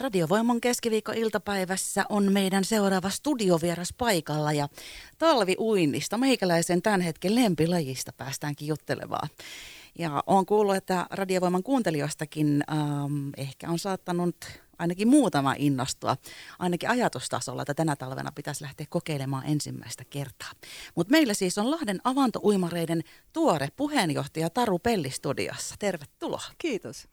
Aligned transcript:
Radiovoiman 0.00 0.60
keskiviikko-iltapäivässä 0.60 2.04
on 2.08 2.32
meidän 2.32 2.64
seuraava 2.64 3.10
studiovieras 3.10 3.94
paikalla 3.98 4.52
ja 4.52 4.68
talviuinnista, 5.18 6.18
meikäläisen 6.18 6.82
tämän 6.82 7.00
hetken 7.00 7.34
lempilajista 7.34 8.12
päästäänkin 8.12 8.68
juttelemaan. 8.68 9.28
Ja 9.98 10.22
on 10.26 10.46
kuullut, 10.46 10.76
että 10.76 11.06
radiovoiman 11.10 11.62
kuuntelijoistakin 11.62 12.64
ähm, 12.72 13.28
ehkä 13.36 13.70
on 13.70 13.78
saattanut 13.78 14.36
ainakin 14.78 15.08
muutama 15.08 15.54
innostua, 15.58 16.16
ainakin 16.58 16.90
ajatustasolla, 16.90 17.62
että 17.62 17.74
tänä 17.74 17.96
talvena 17.96 18.32
pitäisi 18.32 18.64
lähteä 18.64 18.86
kokeilemaan 18.90 19.46
ensimmäistä 19.46 20.04
kertaa. 20.04 20.50
Mutta 20.94 21.10
meillä 21.10 21.34
siis 21.34 21.58
on 21.58 21.70
Lahden 21.70 22.00
avantouimareiden 22.04 23.02
tuore 23.32 23.68
puheenjohtaja 23.76 24.50
Taru 24.50 24.78
Pelli 24.78 25.10
studiossa. 25.10 25.74
Tervetuloa. 25.78 26.42
Kiitos. 26.58 27.08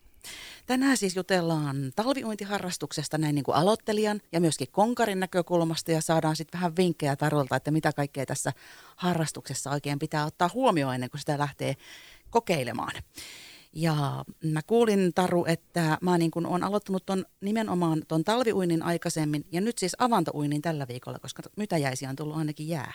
Tänään 0.65 0.97
siis 0.97 1.15
jutellaan 1.15 1.91
talviuintiharrastuksesta 1.95 3.17
näin 3.17 3.35
niin 3.35 3.43
kuin 3.43 3.55
aloittelijan 3.55 4.21
ja 4.31 4.41
myöskin 4.41 4.67
konkarin 4.71 5.19
näkökulmasta 5.19 5.91
ja 5.91 6.01
saadaan 6.01 6.35
sitten 6.35 6.59
vähän 6.59 6.75
vinkkejä 6.77 7.15
Tarulta, 7.15 7.55
että 7.55 7.71
mitä 7.71 7.93
kaikkea 7.93 8.25
tässä 8.25 8.53
harrastuksessa 8.95 9.71
oikein 9.71 9.99
pitää 9.99 10.25
ottaa 10.25 10.49
huomioon 10.53 10.93
ennen 10.95 11.09
kuin 11.09 11.19
sitä 11.19 11.37
lähtee 11.37 11.75
kokeilemaan. 12.29 12.93
Ja 13.73 14.25
mä 14.43 14.61
kuulin, 14.67 15.13
Taru, 15.15 15.45
että 15.45 15.97
mä 16.01 16.17
niin 16.17 16.31
kun 16.31 16.45
on 16.45 16.63
aloittanut 16.63 17.05
ton, 17.05 17.25
nimenomaan 17.41 18.03
ton 18.07 18.23
talviuinnin 18.23 18.83
aikaisemmin 18.83 19.45
ja 19.51 19.61
nyt 19.61 19.77
siis 19.77 19.95
avantouinnin 19.99 20.61
tällä 20.61 20.87
viikolla, 20.87 21.19
koska 21.19 21.43
mytäjäisiä 21.55 22.09
on 22.09 22.15
tullut 22.15 22.37
ainakin 22.37 22.67
jää. 22.67 22.93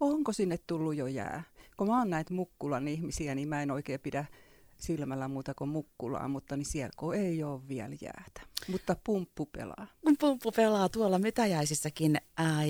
Onko 0.00 0.32
sinne 0.32 0.58
tullut 0.66 0.94
jo 0.94 1.06
jää? 1.06 1.42
Kun 1.76 1.86
mä 1.86 1.98
oon 1.98 2.10
näitä 2.10 2.34
Mukkulan 2.34 2.88
ihmisiä, 2.88 3.34
niin 3.34 3.48
mä 3.48 3.62
en 3.62 3.70
oikein 3.70 4.00
pidä 4.00 4.24
silmällä 4.78 5.28
muuta 5.28 5.54
kuin 5.54 5.70
Mukkulaa, 5.70 6.28
mutta 6.28 6.56
niin 6.56 6.66
siellä 6.66 7.16
ei 7.16 7.42
ole 7.42 7.68
vielä 7.68 7.96
jäätä. 8.00 8.40
Mutta 8.68 8.96
pumppu 9.04 9.46
pelaa. 9.46 9.86
Pumppu 10.20 10.52
pelaa 10.52 10.88
tuolla 10.88 11.18
mytäjäisissäkin, 11.18 12.16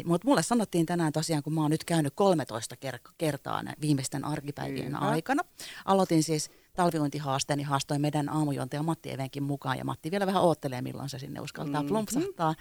mutta 0.04 0.28
mulle 0.28 0.42
sanottiin 0.42 0.86
tänään 0.86 1.12
tosiaan, 1.12 1.42
kun 1.42 1.52
mä 1.54 1.62
oon 1.62 1.70
nyt 1.70 1.84
käynyt 1.84 2.12
13 2.16 2.76
kertaa 3.18 3.62
viimeisten 3.80 4.24
arkipäivien 4.24 4.86
Hyvä. 4.86 4.98
aikana. 4.98 5.42
Aloitin 5.84 6.22
siis 6.22 6.50
talviointihaasteeni 6.74 7.62
haastoin 7.62 8.00
meidän 8.00 8.28
aamujuontaja 8.28 8.82
Matti 8.82 9.12
Evenkin 9.12 9.42
mukaan, 9.42 9.78
ja 9.78 9.84
Matti 9.84 10.10
vielä 10.10 10.26
vähän 10.26 10.42
oottelee, 10.42 10.82
milloin 10.82 11.08
se 11.08 11.18
sinne 11.18 11.40
uskaltaa 11.40 11.82
mm-hmm. 11.82 11.88
plumpsahtaa. 11.88 12.54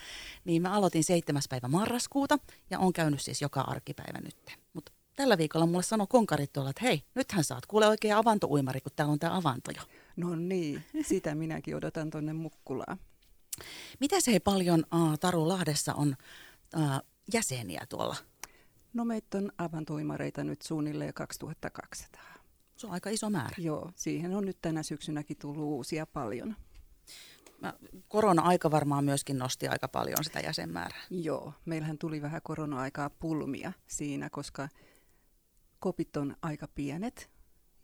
Niin 0.46 0.62
mä 0.62 0.72
aloitin 0.72 1.04
7. 1.04 1.42
päivä 1.50 1.68
marraskuuta, 1.68 2.38
ja 2.70 2.80
on 2.80 2.94
käynyt 2.94 3.22
siis 3.22 3.42
joka 3.42 3.62
arkipäivä 3.62 4.20
nyt. 4.24 4.38
Mutta 4.74 4.92
tällä 5.18 5.38
viikolla 5.38 5.66
mulle 5.66 5.84
sanoi 5.84 6.08
konkarit 6.10 6.54
tuolla, 6.54 6.70
että 6.70 6.86
hei, 6.86 7.04
nythän 7.16 7.44
saat 7.44 7.66
kuule 7.66 7.88
oikein 7.88 8.16
avantouimari, 8.16 8.82
kun 8.82 8.92
täällä 8.96 9.12
on 9.12 9.20
tämä 9.20 9.38
avanto 9.38 9.72
jo. 9.72 9.82
No 10.16 10.36
niin, 10.36 10.84
sitä 11.02 11.36
minäkin 11.36 11.76
odotan 11.76 12.10
tuonne 12.10 12.34
Mukkulaan. 12.34 12.98
Miten 14.00 14.22
se 14.22 14.40
paljon 14.40 14.86
uh, 14.94 15.20
Taru 15.20 15.48
Lahdessa 15.48 15.94
on 15.94 16.16
uh, 16.76 17.10
jäseniä 17.34 17.86
tuolla? 17.90 18.16
No 18.94 19.06
meitä 19.06 19.38
on 19.38 19.52
avantoimareita 19.58 20.44
nyt 20.44 20.62
suunnilleen 20.62 21.14
2200. 21.14 22.22
Se 22.78 22.88
on 22.88 22.94
aika 22.94 23.10
iso 23.10 23.30
määrä. 23.30 23.56
Joo, 23.58 23.92
siihen 23.96 24.36
on 24.36 24.46
nyt 24.46 24.58
tänä 24.62 24.84
syksynäkin 24.84 25.38
tullut 25.38 25.64
uusia 25.64 26.06
paljon. 26.06 26.56
Korona-aika 28.08 28.72
varmaan 28.72 29.06
myöskin 29.06 29.38
nosti 29.38 29.68
aika 29.68 29.88
paljon 29.88 30.24
sitä 30.24 30.40
jäsenmäärää. 30.40 31.02
Joo, 31.10 31.54
meillähän 31.66 31.98
tuli 31.98 32.22
vähän 32.22 32.42
korona-aikaa 32.44 33.10
pulmia 33.10 33.74
siinä, 33.88 34.30
koska 34.30 34.70
kopit 35.80 36.18
on 36.18 36.36
aika 36.42 36.68
pienet 36.76 37.30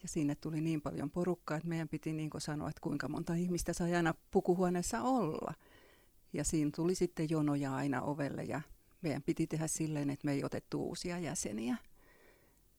ja 0.02 0.08
sinne 0.08 0.36
tuli 0.36 0.62
niin 0.62 0.82
paljon 0.82 1.12
porukkaa, 1.12 1.58
että 1.58 1.70
meidän 1.70 1.90
piti 1.90 2.14
niin 2.14 2.30
sanoa, 2.38 2.70
että 2.70 2.82
kuinka 2.82 3.08
monta 3.08 3.34
ihmistä 3.34 3.74
sai 3.74 3.96
aina 3.96 4.14
pukuhuoneessa 4.32 5.02
olla. 5.02 5.54
Ja 6.34 6.44
siinä 6.44 6.72
tuli 6.76 6.96
sitten 6.96 7.30
jonoja 7.30 7.76
aina 7.76 8.02
ovelle 8.02 8.44
ja 8.44 8.62
meidän 9.02 9.24
piti 9.24 9.48
tehdä 9.48 9.68
silleen, 9.68 10.10
että 10.10 10.26
me 10.26 10.32
ei 10.32 10.44
otettu 10.44 10.84
uusia 10.84 11.20
jäseniä 11.20 11.78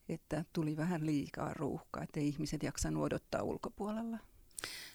että 0.09 0.45
tuli 0.53 0.77
vähän 0.77 1.07
liikaa 1.07 1.55
ruuhkaa, 1.55 2.03
että 2.03 2.21
ihmiset 2.21 2.63
jaksanut 2.63 3.03
odottaa 3.03 3.43
ulkopuolella. 3.43 4.19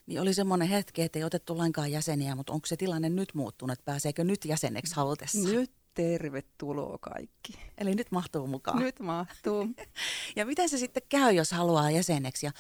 Niin 0.06 0.22
oli 0.22 0.34
semmoinen 0.34 0.68
hetki, 0.68 1.02
että 1.02 1.20
ei 1.20 1.24
otettu 1.24 1.58
lainkaan 1.58 1.92
jäseniä, 1.92 2.36
mutta 2.36 2.54
onko 2.54 2.68
se 2.68 2.78
tilanne 2.78 3.10
nyt 3.10 3.34
muuttunut, 3.34 3.74
että 3.74 3.86
pääseekö 3.86 4.24
nyt 4.24 4.46
jäseneksi 4.46 4.96
halutessa? 4.96 5.50
Nyt 5.50 5.72
tervetuloa 5.94 6.98
kaikki. 6.98 7.54
Eli 7.78 7.96
nyt 7.96 8.12
mahtuu 8.12 8.48
mukaan. 8.48 8.80
Nyt 8.80 9.00
mahtuu. 9.00 9.68
ja 10.36 10.46
miten 10.46 10.70
se 10.70 10.78
sitten 10.78 11.04
käy, 11.10 11.34
jos 11.34 11.52
haluaa 11.52 11.92
jäseneksi? 11.92 12.46
Ja 12.46 12.52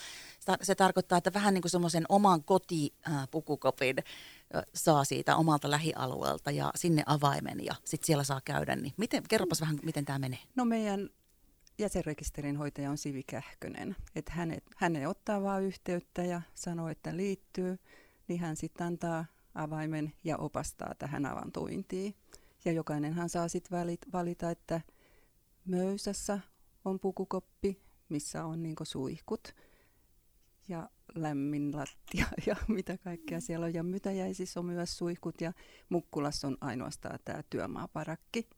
se 0.62 0.76
tarkoittaa, 0.76 1.18
että 1.18 1.34
vähän 1.34 1.54
niin 1.54 1.62
kuin 1.62 1.72
semmoisen 1.72 2.06
oman 2.10 2.44
kotipukukopin 2.44 3.96
saa 4.74 5.04
siitä 5.04 5.36
omalta 5.36 5.72
lähialueelta 5.72 6.52
ja 6.52 6.72
sinne 6.76 7.04
avaimen 7.06 7.66
ja 7.66 7.76
sitten 7.86 8.06
siellä 8.06 8.24
saa 8.24 8.42
käydä. 8.46 8.76
Niin 8.76 8.94
miten, 8.98 9.24
kerropas 9.30 9.62
vähän, 9.62 9.80
miten 9.84 10.06
tämä 10.06 10.20
menee. 10.20 10.40
No 10.56 10.66
meidän 10.66 11.10
jäsenrekisterin 11.78 12.58
hoitaja 12.58 12.90
on 12.90 12.98
Sivi 12.98 13.24
Kähkönen. 13.24 13.96
Että 14.16 14.32
hänet, 14.34 14.64
hänen 14.76 15.10
ottaa 15.10 15.42
vaan 15.44 15.64
yhteyttä 15.64 16.24
ja 16.24 16.42
sanoo, 16.56 16.88
että 16.88 17.18
liittyy, 17.18 17.80
niin 18.28 18.40
hän 18.40 18.56
sitten 18.56 18.88
antaa 18.88 19.26
avaimen 19.56 20.14
ja 20.24 20.38
opastaa 20.38 20.96
tähän 21.00 21.26
avantointiin. 21.26 22.16
Ja 22.69 22.74
jokainenhan 22.74 23.30
saa 23.30 23.47
sitten 23.47 23.80
valita, 24.13 24.52
että 24.52 24.81
möysässä 25.66 26.40
on 26.85 27.00
pukukoppi, 27.00 27.81
missä 28.09 28.46
on 28.46 28.63
niinku 28.63 28.85
suihkut 28.85 29.56
ja 30.68 30.90
lämmin 31.16 31.78
lattia 31.78 32.25
ja 32.47 32.56
mitä 32.68 32.97
kaikkea 32.97 33.41
siellä 33.41 33.66
on. 33.66 33.74
Ja 33.74 33.84
mytäjäisissä 33.84 34.59
on 34.59 34.66
myös 34.66 34.97
suihkut 34.97 35.41
ja 35.41 35.53
Mukkulassa 35.90 36.47
on 36.47 36.57
ainoastaan 36.62 37.19
tämä 37.25 37.44
työmaaparakki, 37.50 38.50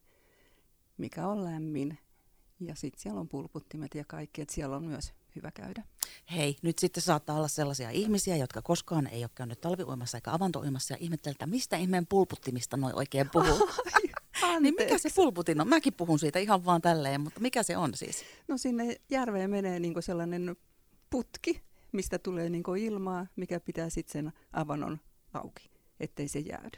mikä 0.97 1.27
on 1.27 1.43
lämmin 1.43 1.97
ja 2.59 2.75
sitten 2.75 3.01
siellä 3.01 3.19
on 3.19 3.29
pulputtimet 3.29 3.95
ja 3.95 4.05
kaikki, 4.07 4.41
että 4.41 4.53
siellä 4.53 4.75
on 4.75 4.83
myös 4.83 5.13
hyvä 5.35 5.51
käydä. 5.51 5.83
Hei, 6.35 6.57
nyt 6.61 6.79
sitten 6.79 7.03
saattaa 7.03 7.37
olla 7.37 7.47
sellaisia 7.47 7.89
ihmisiä, 7.89 8.35
jotka 8.35 8.61
koskaan 8.61 9.07
ei 9.07 9.23
ole 9.23 9.29
käynyt 9.35 9.61
talviuimassa 9.61 10.17
eikä 10.17 10.31
avantouimassa 10.33 10.93
ja 10.93 10.97
ihmettelee, 11.01 11.31
että 11.31 11.47
mistä 11.47 11.77
ihmeen 11.77 12.07
pulputtimista 12.07 12.77
noin 12.77 12.95
oikein 12.95 13.29
puhuu. 13.29 13.69
niin 14.59 14.75
mikä 14.77 14.97
se 14.97 15.09
pulputin 15.15 15.61
on? 15.61 15.67
Mäkin 15.67 15.93
puhun 15.93 16.19
siitä 16.19 16.39
ihan 16.39 16.65
vaan 16.65 16.81
tälleen, 16.81 17.21
mutta 17.21 17.39
mikä 17.39 17.63
se 17.63 17.77
on 17.77 17.95
siis? 17.95 18.23
No 18.47 18.57
sinne 18.57 18.95
järveen 19.09 19.49
menee 19.49 19.79
niinku 19.79 20.01
sellainen 20.01 20.55
putki, 21.09 21.61
mistä 21.91 22.19
tulee 22.19 22.49
niinku 22.49 22.75
ilmaa, 22.75 23.27
mikä 23.35 23.59
pitää 23.59 23.89
sitten 23.89 24.11
sen 24.11 24.33
avannon 24.53 24.99
auki, 25.33 25.69
ettei 25.99 26.27
se 26.27 26.39
jäädy. 26.39 26.77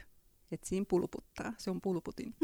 Et 0.51 0.63
siinä 0.63 0.85
pulputtaa, 0.89 1.53
se 1.57 1.69
on 1.69 1.81
pulputin. 1.81 2.35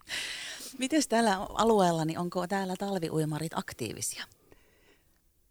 Miten 0.78 1.02
täällä 1.08 1.36
alueella, 1.36 2.04
niin 2.04 2.18
onko 2.18 2.46
täällä 2.46 2.74
talviuimarit 2.78 3.52
aktiivisia? 3.54 4.24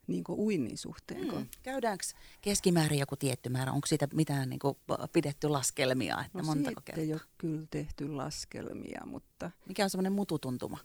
Niin 0.10 0.24
kuin 0.24 0.40
uinnin 0.40 0.78
suhteen. 0.78 1.32
Hmm. 1.32 1.48
Käydäänkö 1.64 2.04
keskimäärin 2.42 3.00
joku 3.00 3.16
tietty 3.16 3.50
määrä? 3.50 3.72
Onko 3.72 3.88
siitä 3.88 4.08
mitään 4.14 4.50
niin 4.50 4.60
kuin, 4.60 4.78
pidetty 5.14 5.48
laskelmia? 5.48 6.24
Että 6.26 6.38
no 6.38 6.44
montako 6.44 6.82
kertaa? 6.86 7.04
ei 7.04 7.14
ole 7.14 7.22
kyllä 7.38 7.68
tehty 7.70 8.08
laskelmia, 8.08 9.02
mutta... 9.06 9.52
Mikä 9.68 9.84
on 9.84 9.90
semmoinen 9.90 10.14
mututuntuma? 10.14 10.78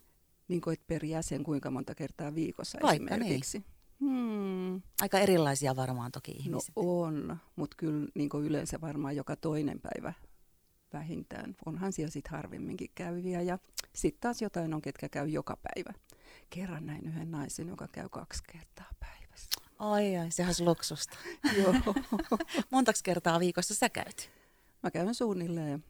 Niin 0.48 0.60
kuin, 0.60 0.74
että 0.74 0.84
per 0.86 1.04
jäsen 1.04 1.44
kuinka 1.44 1.70
monta 1.70 1.94
kertaa 1.94 2.34
viikossa 2.34 2.78
Vaikka 2.82 3.14
esimerkiksi. 3.14 3.58
Niin. 3.58 3.74
Hmm. 4.00 4.82
Aika 5.00 5.18
erilaisia 5.18 5.76
varmaan 5.76 6.12
toki 6.12 6.32
ihmiset. 6.32 6.72
No 6.76 6.82
on, 6.82 7.36
mutta 7.56 7.76
kyllä 7.76 8.08
niin 8.14 8.30
yleensä 8.42 8.80
varmaan 8.80 9.16
joka 9.16 9.36
toinen 9.36 9.80
päivä 9.80 10.12
vähintään. 10.92 11.56
Onhan 11.66 11.92
siellä 11.92 12.10
sitten 12.10 12.32
harvemminkin 12.32 12.90
käyviä 12.94 13.42
ja 13.42 13.58
sitten 13.92 14.20
taas 14.20 14.42
jotain 14.42 14.74
on, 14.74 14.82
ketkä 14.82 15.08
käy 15.08 15.28
joka 15.28 15.56
päivä. 15.56 15.92
Kerran 16.50 16.86
näin 16.86 17.06
yhden 17.06 17.30
naisen, 17.30 17.68
joka 17.68 17.88
käy 17.88 18.08
kaksi 18.08 18.42
kertaa 18.52 18.90
päivässä. 19.00 19.03
Ai 19.78 20.16
ai, 20.16 20.30
sehän 20.30 20.54
on 20.60 20.66
luksusta. 20.66 21.18
Joo. 21.58 21.74
Montaks 22.72 23.02
kertaa 23.02 23.40
viikossa 23.40 23.74
sä 23.74 23.88
käyt? 23.88 24.30
Mä 24.82 24.90
käyn 24.90 25.14
suunnilleen 25.14 25.84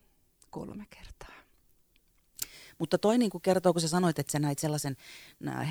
kolme 0.50 0.86
kertaa. 0.90 1.34
Mutta 2.78 2.98
toi 2.98 3.18
niin 3.18 3.30
kertoo, 3.42 3.72
kun 3.72 3.82
sä 3.82 3.88
sanoit, 3.88 4.18
että 4.18 4.32
sä 4.32 4.38
näit 4.38 4.58
sellaisen 4.58 4.96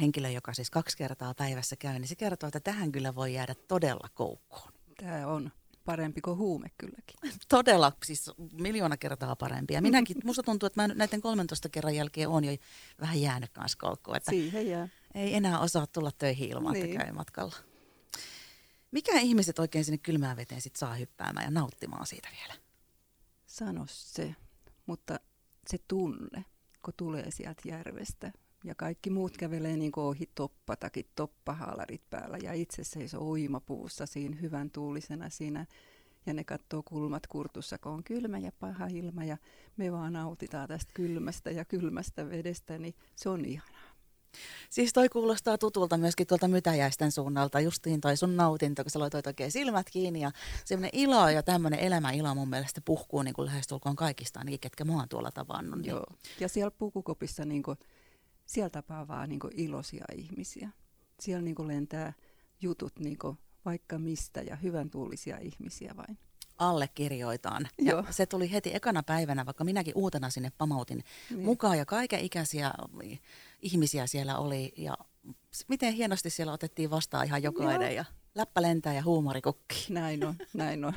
henkilön, 0.02 0.34
joka 0.34 0.54
siis 0.54 0.70
kaksi 0.70 0.98
kertaa 0.98 1.34
päivässä 1.34 1.76
käy, 1.76 2.00
niin 2.00 2.08
se 2.08 2.16
kertoo, 2.16 2.48
että 2.48 2.60
tähän 2.60 2.92
kyllä 2.92 3.16
voi 3.16 3.34
jäädä 3.34 3.56
todella 3.68 4.08
koukkuun. 4.14 4.74
Tämä 4.98 5.28
on 5.28 5.52
parempi 5.86 6.22
kuin 6.22 6.38
huume 6.38 6.68
kylläkin. 6.78 7.16
Todella, 7.50 7.92
siis 8.06 8.32
miljoona 8.52 8.98
kertaa 8.98 9.36
parempi. 9.36 9.74
Ja 9.74 9.82
minäkin, 9.82 10.18
musta 10.24 10.44
tuntuu, 10.44 10.68
että 10.68 10.82
mä 10.82 10.88
näiden 10.88 11.22
13 11.22 11.70
kerran 11.70 11.96
jälkeen 11.96 12.30
on 12.30 12.44
jo 12.44 12.52
vähän 13.02 13.22
jäänyt 13.22 13.52
kanssa 13.52 13.78
koukkuun. 13.78 14.18
Että 14.18 14.32
Siihen 14.32 14.68
jää. 14.68 14.88
Ei 15.16 15.36
enää 15.36 15.60
osaa 15.60 15.88
tulla 15.88 16.12
töihin 16.18 16.50
ilman, 16.50 16.74
niin. 16.74 16.86
että 16.86 17.04
käy 17.04 17.14
matkalla. 17.14 17.56
Mikä 18.94 19.20
ihmiset 19.20 19.60
oikein 19.60 19.86
sinne 19.86 19.98
kylmään 19.98 20.38
veteen 20.38 20.62
sit 20.62 20.76
saa 20.76 20.96
hyppäämään 20.96 21.46
ja 21.46 21.52
nauttimaan 21.52 22.08
siitä 22.08 22.30
vielä? 22.40 22.54
Sano 23.46 23.84
se, 23.88 24.36
mutta 24.86 25.20
se 25.68 25.78
tunne, 25.88 26.46
kun 26.86 26.94
tulee 26.98 27.32
sieltä 27.32 27.62
järvestä 27.66 28.32
ja 28.64 28.76
kaikki 28.76 29.10
muut 29.10 29.38
kävelee 29.38 29.78
niin 29.78 29.92
ohi 29.96 30.30
toppatakin, 30.36 31.06
toppahaalarit 31.16 32.10
päällä 32.10 32.38
ja 32.38 32.54
itse 32.54 32.84
seisoo 32.84 33.24
uimapuussa 33.24 34.06
siinä 34.06 34.38
hyvän 34.42 34.72
tuulisena 34.72 35.30
siinä 35.30 35.66
ja 36.26 36.34
ne 36.34 36.44
katsoo 36.44 36.84
kulmat 36.84 37.28
kurtussa, 37.28 37.78
kun 37.78 37.92
on 37.92 38.04
kylmä 38.04 38.38
ja 38.38 38.52
paha 38.60 38.88
ilma 38.88 39.24
ja 39.24 39.38
me 39.78 39.92
vaan 39.92 40.14
nautitaan 40.14 40.68
tästä 40.68 40.92
kylmästä 40.94 41.52
ja 41.52 41.66
kylmästä 41.66 42.30
vedestä, 42.30 42.78
niin 42.78 42.96
se 43.16 43.30
on 43.30 43.46
ihanaa. 43.46 43.73
Siis 44.70 44.94
toi 44.94 45.10
kuulostaa 45.10 45.58
tutulta 45.58 45.98
myöskin 45.98 46.28
tuolta 46.28 46.48
mytäjäisten 46.48 47.12
suunnalta, 47.12 47.60
justiin 47.60 48.02
toi 48.02 48.18
sun 48.18 48.36
nautinto, 48.36 48.84
kun 48.84 48.92
sä 48.92 49.00
laitoit 49.00 49.28
oikein 49.28 49.52
silmät 49.52 49.90
kiinni 49.90 50.22
ja 50.22 50.32
semmoinen 50.66 50.92
ilo 50.94 51.30
ja 51.30 51.44
tämmöinen 51.44 51.80
elämäilo 51.80 52.36
mun 52.36 52.50
mielestä 52.50 52.82
puhkuu 52.86 53.22
niin 53.22 53.34
kuin 53.34 53.46
lähestulkoon 53.46 53.96
kaikista 53.96 54.40
ainakin, 54.40 54.60
ketkä 54.60 54.86
mä 54.86 54.94
oon 54.94 55.10
tuolla 55.10 55.32
tavannut. 55.32 55.80
Niin. 55.80 55.90
Joo, 55.90 56.06
ja 56.40 56.48
siellä 56.48 56.72
pukukopissa 56.72 57.46
niin 57.46 57.64
kuin, 57.64 57.78
siellä 58.46 58.70
tapaa 58.70 59.08
vaan 59.08 59.30
niin 59.30 59.40
kuin 59.40 59.54
iloisia 59.60 60.06
ihmisiä. 60.16 60.70
Siellä 61.20 61.42
niin 61.42 61.56
kuin 61.56 61.68
lentää 61.68 62.14
jutut 62.62 63.00
niin 63.00 63.18
kuin 63.18 63.38
vaikka 63.66 64.00
mistä 64.00 64.42
ja 64.42 64.56
hyvän 64.56 64.90
tuulisia 64.90 65.38
ihmisiä 65.38 65.94
vain 65.98 66.18
allekirjoitaan. 66.58 67.68
Ja 67.82 67.92
Joo. 67.92 68.06
se 68.10 68.26
tuli 68.26 68.52
heti 68.52 68.76
ekana 68.76 69.04
päivänä, 69.04 69.46
vaikka 69.46 69.64
minäkin 69.64 69.94
uutena 69.96 70.30
sinne 70.30 70.52
pamautin 70.58 71.04
niin. 71.30 71.46
mukaan 71.46 71.78
ja 71.78 71.86
kaiken 71.86 72.20
ikäisiä 72.20 72.74
ihmisiä 73.62 74.08
siellä 74.08 74.38
oli. 74.38 74.74
Ja 74.78 74.98
miten 75.68 75.94
hienosti 75.94 76.30
siellä 76.30 76.54
otettiin 76.54 76.90
vastaan 76.90 77.26
ihan 77.26 77.44
jokainen 77.44 77.88
Joo. 77.88 77.98
ja 77.98 78.06
läppä 78.36 78.62
lentää 78.62 78.94
ja 78.94 79.04
huumorikukki. 79.04 79.86
Näin 79.90 80.26
on, 80.26 80.36
näin 80.54 80.86
on. 80.86 80.94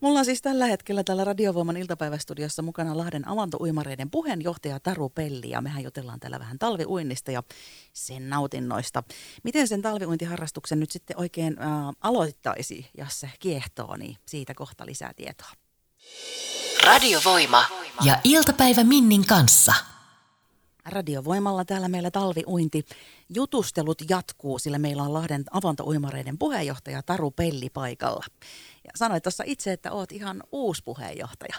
Mulla 0.00 0.18
on 0.18 0.24
siis 0.24 0.42
tällä 0.42 0.66
hetkellä 0.66 1.04
täällä 1.04 1.24
Radiovoiman 1.24 1.76
iltapäivästudiossa 1.76 2.62
mukana 2.62 2.96
Lahden 2.96 3.28
avantouimareiden 3.28 4.10
puheenjohtaja 4.10 4.80
Taru 4.80 5.08
Pelli 5.08 5.50
ja 5.50 5.60
mehän 5.60 5.84
jutellaan 5.84 6.20
täällä 6.20 6.38
vähän 6.38 6.58
talviuinnista 6.58 7.30
ja 7.30 7.42
sen 7.92 8.30
nautinnoista. 8.30 9.02
Miten 9.42 9.68
sen 9.68 9.82
talviuintiharrastuksen 9.82 10.80
nyt 10.80 10.90
sitten 10.90 11.18
oikein 11.18 11.56
äh, 11.58 11.68
aloittaisi, 12.00 12.90
jos 12.98 13.20
se 13.20 13.30
kiehtoo, 13.40 13.96
niin 13.96 14.16
siitä 14.26 14.54
kohta 14.54 14.86
lisää 14.86 15.12
tietoa. 15.16 15.50
Radiovoima 16.84 17.64
ja 18.04 18.18
iltapäivä 18.24 18.84
Minnin 18.84 19.26
kanssa. 19.26 19.72
Radiovoimalla 20.84 21.64
täällä 21.64 21.88
meillä 21.88 22.10
talviuinti. 22.10 22.84
Jutustelut 23.34 24.02
jatkuu, 24.08 24.58
sillä 24.58 24.78
meillä 24.78 25.02
on 25.02 25.12
Lahden 25.12 25.44
avantouimareiden 25.50 26.38
puheenjohtaja 26.38 27.02
Taru 27.02 27.30
Pelli 27.30 27.70
paikalla. 27.70 28.24
Sanoit 28.96 29.22
tuossa 29.22 29.44
itse, 29.46 29.72
että 29.72 29.92
oot 29.92 30.12
ihan 30.12 30.42
uusi 30.52 30.82
puheenjohtaja. 30.84 31.54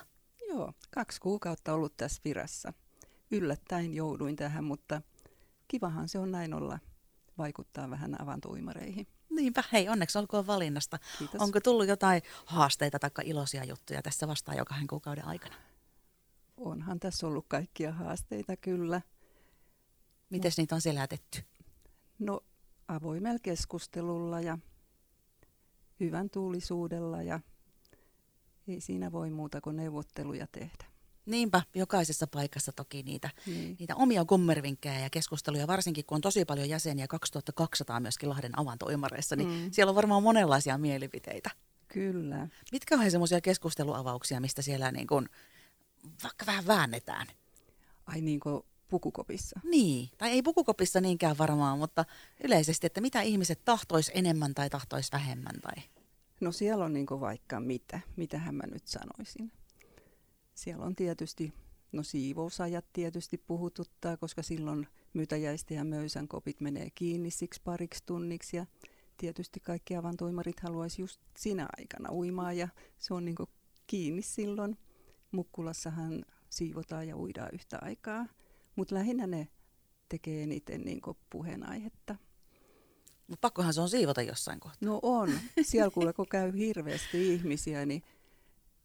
Joo, 0.49 0.73
kaksi 0.91 1.21
kuukautta 1.21 1.73
ollut 1.73 1.97
tässä 1.97 2.21
virassa. 2.25 2.73
Yllättäen 3.31 3.93
jouduin 3.93 4.35
tähän, 4.35 4.63
mutta 4.63 5.01
kivahan 5.67 6.09
se 6.09 6.19
on 6.19 6.31
näin 6.31 6.53
olla 6.53 6.79
vaikuttaa 7.37 7.89
vähän 7.89 8.21
avantouimareihin. 8.21 9.07
Niinpä, 9.29 9.63
hei, 9.71 9.89
onneksi 9.89 10.17
olkoon 10.17 10.47
valinnasta. 10.47 10.99
Kiitos. 11.17 11.41
Onko 11.41 11.59
tullut 11.59 11.87
jotain 11.87 12.21
haasteita 12.45 12.99
tai 12.99 13.11
iloisia 13.23 13.63
juttuja 13.63 14.01
tässä 14.01 14.27
vastaan 14.27 14.57
jo 14.57 14.65
kahden 14.65 14.87
kuukauden 14.87 15.25
aikana? 15.25 15.55
Onhan 16.57 16.99
tässä 16.99 17.27
ollut 17.27 17.45
kaikkia 17.47 17.91
haasteita 17.91 18.57
kyllä. 18.57 19.01
Miten 20.29 20.49
no, 20.49 20.53
niitä 20.57 20.75
on 20.75 20.81
selätetty? 20.81 21.43
No 22.19 22.41
avoimella 22.87 23.39
keskustelulla 23.43 24.41
ja 24.41 24.57
hyvän 26.05 26.29
tuulisuudella 26.29 27.21
ja 27.21 27.39
ei 28.67 28.81
siinä 28.81 29.11
voi 29.11 29.29
muuta 29.29 29.61
kuin 29.61 29.75
neuvotteluja 29.75 30.47
tehdä. 30.51 30.85
Niinpä, 31.25 31.61
jokaisessa 31.75 32.27
paikassa 32.27 32.71
toki 32.71 33.03
niitä, 33.03 33.29
niin. 33.45 33.75
niitä 33.79 33.95
omia 33.95 34.25
kummervinkkejä 34.25 34.99
ja 34.99 35.09
keskusteluja, 35.09 35.67
varsinkin 35.67 36.05
kun 36.05 36.15
on 36.15 36.21
tosi 36.21 36.45
paljon 36.45 36.69
jäseniä, 36.69 37.07
2200 37.07 37.99
myöskin 37.99 38.29
Lahden 38.29 38.59
avantoimareissa, 38.59 39.35
niin 39.35 39.49
mm. 39.49 39.71
siellä 39.71 39.89
on 39.89 39.95
varmaan 39.95 40.23
monenlaisia 40.23 40.77
mielipiteitä. 40.77 41.49
Kyllä. 41.87 42.47
Mitkä 42.71 42.95
on 42.95 43.11
semmoisia 43.11 43.41
keskusteluavauksia, 43.41 44.39
mistä 44.39 44.61
siellä 44.61 44.91
niin 44.91 45.07
kun, 45.07 45.29
vaikka 46.23 46.45
vähän 46.45 46.67
väännetään? 46.67 47.27
Ai 48.05 48.21
niin 48.21 48.39
kuin 48.39 48.63
pukukopissa. 48.93 49.59
Niin, 49.63 50.09
tai 50.17 50.29
ei 50.29 50.41
pukukopissa 50.41 51.01
niinkään 51.01 51.37
varmaan, 51.37 51.79
mutta 51.79 52.05
yleisesti, 52.43 52.87
että 52.87 53.01
mitä 53.01 53.21
ihmiset 53.21 53.65
tahtois 53.65 54.11
enemmän 54.13 54.53
tai 54.53 54.69
tahtois 54.69 55.11
vähemmän? 55.11 55.55
Tai... 55.61 55.83
No 56.41 56.51
siellä 56.51 56.85
on 56.85 56.93
niin 56.93 57.07
vaikka 57.09 57.59
mitä, 57.59 57.99
mitähän 58.15 58.55
mä 58.55 58.63
nyt 58.71 58.87
sanoisin. 58.87 59.51
Siellä 60.53 60.85
on 60.85 60.95
tietysti, 60.95 61.53
no 61.91 62.03
siivousajat 62.03 62.85
tietysti 62.93 63.37
puhututtaa, 63.37 64.17
koska 64.17 64.43
silloin 64.43 64.87
mytäjäistä 65.13 65.73
ja 65.73 65.83
möysän 65.83 66.27
kopit 66.27 66.61
menee 66.61 66.89
kiinni 66.95 67.31
siksi 67.31 67.61
pariksi 67.63 68.03
tunniksi 68.05 68.57
ja 68.57 68.65
tietysti 69.17 69.59
kaikki 69.59 69.95
avantoimarit 69.95 70.59
haluaisi 70.59 71.01
just 71.01 71.21
siinä 71.37 71.67
aikana 71.79 72.11
uimaa 72.11 72.53
ja 72.53 72.67
se 72.99 73.13
on 73.13 73.25
niin 73.25 73.35
kiinni 73.87 74.21
silloin. 74.21 74.77
Mukkulassahan 75.31 76.25
siivotaan 76.49 77.07
ja 77.07 77.17
uidaan 77.17 77.49
yhtä 77.53 77.79
aikaa. 77.81 78.25
Mutta 78.75 78.95
lähinnä 78.95 79.27
ne 79.27 79.47
tekee 80.09 80.43
eniten 80.43 80.81
niin 80.81 81.01
puheenaihetta. 81.29 82.15
Mutta 83.27 83.41
pakkohan 83.41 83.73
se 83.73 83.81
on 83.81 83.89
siivota 83.89 84.21
jossain 84.21 84.59
kohtaa. 84.59 84.89
No 84.89 84.99
on. 85.01 85.31
Siellä 85.61 85.91
kuule, 85.95 86.13
kun 86.13 86.27
käy 86.27 86.53
hirveästi 86.57 87.33
ihmisiä, 87.33 87.85
niin 87.85 88.03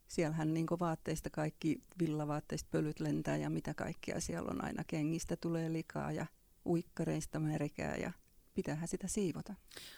siellähän 0.09 0.55
niin 0.55 0.67
vaatteista 0.81 1.31
kaikki 1.31 1.83
villavaatteista 1.99 2.69
pölyt 2.71 3.01
lentää 3.01 3.37
ja 3.37 3.51
mitä 3.51 3.75
kaikkea 3.75 4.21
siellä 4.21 4.51
on 4.51 4.65
aina. 4.65 4.85
Kengistä 4.85 5.37
tulee 5.37 5.73
likaa 5.73 6.13
ja 6.13 6.27
uikkareista 6.67 7.41
märkää 7.41 7.97
ja 7.97 8.13
pitäähän 8.55 8.89
sitä 8.89 9.09
siivota. 9.09 9.55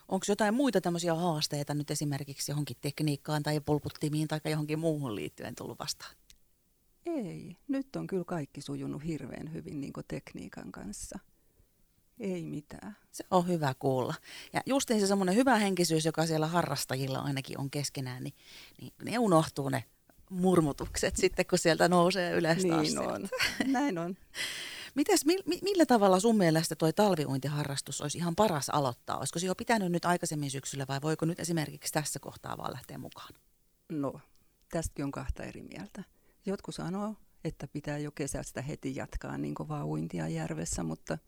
Onko 0.08 0.24
jotain 0.28 0.54
muita 0.54 0.80
tämmöisiä 0.80 1.14
haasteita 1.14 1.74
nyt 1.74 1.90
esimerkiksi 1.90 2.52
johonkin 2.52 2.76
tekniikkaan 2.80 3.42
tai 3.42 3.60
pulputtimiin 3.60 4.28
tai 4.28 4.40
johonkin 4.44 4.78
muuhun 4.78 5.14
liittyen 5.14 5.54
tullut 5.54 5.78
vastaan? 5.78 6.14
Ei. 7.06 7.56
Nyt 7.68 7.96
on 7.96 8.06
kyllä 8.06 8.24
kaikki 8.24 8.60
sujunut 8.60 9.04
hirveän 9.04 9.52
hyvin 9.52 9.80
niin 9.80 9.92
tekniikan 10.08 10.72
kanssa. 10.72 11.18
Ei 12.20 12.46
mitään. 12.46 12.96
Se 13.12 13.24
on 13.30 13.48
hyvä 13.48 13.74
kuulla. 13.78 14.14
Ja 14.52 14.60
justiin 14.66 15.00
se 15.00 15.06
semmoinen 15.06 15.34
hyvä 15.34 15.56
henkisyys, 15.56 16.04
joka 16.04 16.26
siellä 16.26 16.46
harrastajilla 16.46 17.18
ainakin 17.18 17.60
on 17.60 17.70
keskenään, 17.70 18.24
niin, 18.24 18.34
niin 18.80 18.92
ne 19.04 19.18
unohtuu 19.18 19.68
ne 19.68 19.84
murmutukset 20.30 21.16
sitten, 21.22 21.46
kun 21.46 21.58
sieltä 21.58 21.88
nousee 21.88 22.32
ylös 22.32 22.62
Niin 22.62 22.98
on. 22.98 23.28
Näin 23.66 23.98
on. 23.98 24.16
Mites, 24.94 25.24
mi, 25.24 25.38
millä 25.62 25.86
tavalla 25.86 26.20
sun 26.20 26.36
mielestä 26.36 26.76
tuo 26.76 26.92
talviuintiharrastus 26.92 28.00
olisi 28.00 28.18
ihan 28.18 28.36
paras 28.36 28.70
aloittaa? 28.70 29.18
Olisiko 29.18 29.38
se 29.38 29.46
jo 29.46 29.54
pitänyt 29.54 29.92
nyt 29.92 30.04
aikaisemmin 30.04 30.50
syksyllä 30.50 30.86
vai 30.88 31.00
voiko 31.02 31.26
nyt 31.26 31.40
esimerkiksi 31.40 31.92
tässä 31.92 32.18
kohtaa 32.18 32.56
vaan 32.56 32.72
lähteä 32.72 32.98
mukaan? 32.98 33.34
No, 33.88 34.20
tästäkin 34.70 35.04
on 35.04 35.10
kahta 35.10 35.42
eri 35.42 35.62
mieltä. 35.62 36.04
Jotkut 36.46 36.74
sanoo, 36.74 37.14
että 37.44 37.68
pitää 37.68 37.98
jo 37.98 38.10
kesästä 38.10 38.62
heti 38.62 38.96
jatkaa 38.96 39.38
niin 39.38 39.54
kovaa 39.54 39.86
uintia 39.86 40.28
järvessä, 40.28 40.82
mutta 40.82 41.18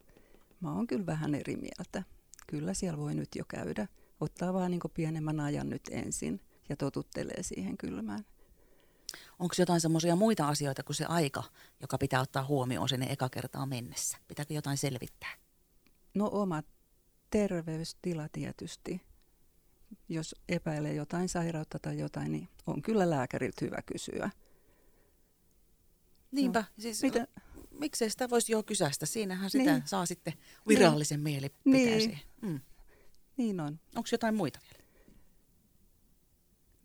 mä 0.60 0.74
oon 0.74 0.86
kyllä 0.86 1.06
vähän 1.06 1.34
eri 1.34 1.56
mieltä. 1.56 2.02
Kyllä 2.46 2.74
siellä 2.74 2.98
voi 2.98 3.14
nyt 3.14 3.28
jo 3.36 3.44
käydä. 3.48 3.88
Ottaa 4.20 4.52
vaan 4.52 4.70
niin 4.70 4.80
pienemmän 4.94 5.40
ajan 5.40 5.68
nyt 5.68 5.82
ensin 5.90 6.40
ja 6.68 6.76
totuttelee 6.76 7.42
siihen 7.42 7.76
kylmään. 7.76 8.24
Onko 9.38 9.54
jotain 9.58 9.80
semmoisia 9.80 10.16
muita 10.16 10.48
asioita 10.48 10.82
kuin 10.82 10.96
se 10.96 11.04
aika, 11.04 11.42
joka 11.80 11.98
pitää 11.98 12.20
ottaa 12.20 12.44
huomioon 12.44 12.88
sinne 12.88 13.06
eka 13.10 13.28
kertaa 13.28 13.66
mennessä? 13.66 14.18
Pitääkö 14.28 14.54
jotain 14.54 14.76
selvittää? 14.76 15.32
No 16.14 16.30
oma 16.32 16.62
terveystila 17.30 18.28
tietysti. 18.32 19.00
Jos 20.08 20.34
epäilee 20.48 20.94
jotain 20.94 21.28
sairautta 21.28 21.78
tai 21.78 21.98
jotain, 21.98 22.32
niin 22.32 22.48
on 22.66 22.82
kyllä 22.82 23.10
lääkäriltä 23.10 23.64
hyvä 23.64 23.82
kysyä. 23.86 24.30
Niinpä, 26.32 26.60
no. 26.60 26.66
siis 26.78 27.02
Mitä? 27.02 27.26
miksei 27.70 28.10
sitä 28.10 28.30
voisi 28.30 28.52
jo 28.52 28.62
kysästä. 28.62 29.06
Siinähän 29.06 29.50
sitä 29.50 29.72
niin. 29.72 29.82
saa 29.84 30.06
sitten 30.06 30.32
virallisen 30.68 31.16
niin. 31.16 31.22
mielipiteen 31.22 31.98
niin. 31.98 32.18
Mm. 32.40 32.60
Niin 33.36 33.60
on. 33.60 33.80
Onko 33.96 34.08
jotain 34.12 34.34
muita 34.34 34.60
vielä? 34.62 34.84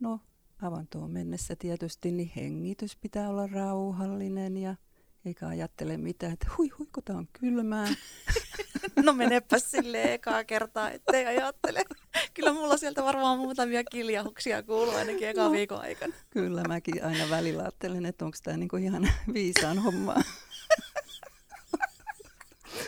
No, 0.00 0.20
avantoon 0.62 1.10
mennessä 1.10 1.56
tietysti 1.56 2.12
niin 2.12 2.32
hengitys 2.36 2.96
pitää 2.96 3.28
olla 3.28 3.46
rauhallinen 3.46 4.56
ja 4.56 4.76
eikä 5.24 5.48
ajattele 5.48 5.96
mitään, 5.96 6.32
että 6.32 6.46
hui 6.58 6.68
hui, 6.68 6.86
kun 6.92 7.16
on 7.16 7.28
kylmää. 7.32 7.88
no 9.04 9.12
menepä 9.12 9.58
sille 9.58 10.14
ekaa 10.14 10.44
kertaa, 10.44 10.90
ettei 10.90 11.26
ajattele. 11.26 11.84
Kyllä 12.34 12.52
mulla 12.52 12.76
sieltä 12.76 13.04
varmaan 13.04 13.38
muutamia 13.38 13.84
kiljahuksia 13.84 14.62
kuuluu 14.62 14.94
ainakin 14.94 15.28
eka 15.28 15.42
no, 15.42 15.52
viikon 15.52 15.80
aikana. 15.80 16.14
Kyllä 16.30 16.62
mäkin 16.68 17.04
aina 17.04 17.30
välillä 17.30 17.62
ajattelen, 17.62 18.06
että 18.06 18.24
onko 18.24 18.38
tämä 18.42 18.56
niinku 18.56 18.76
ihan 18.76 19.10
viisaan 19.34 19.78
hommaa. 19.78 20.22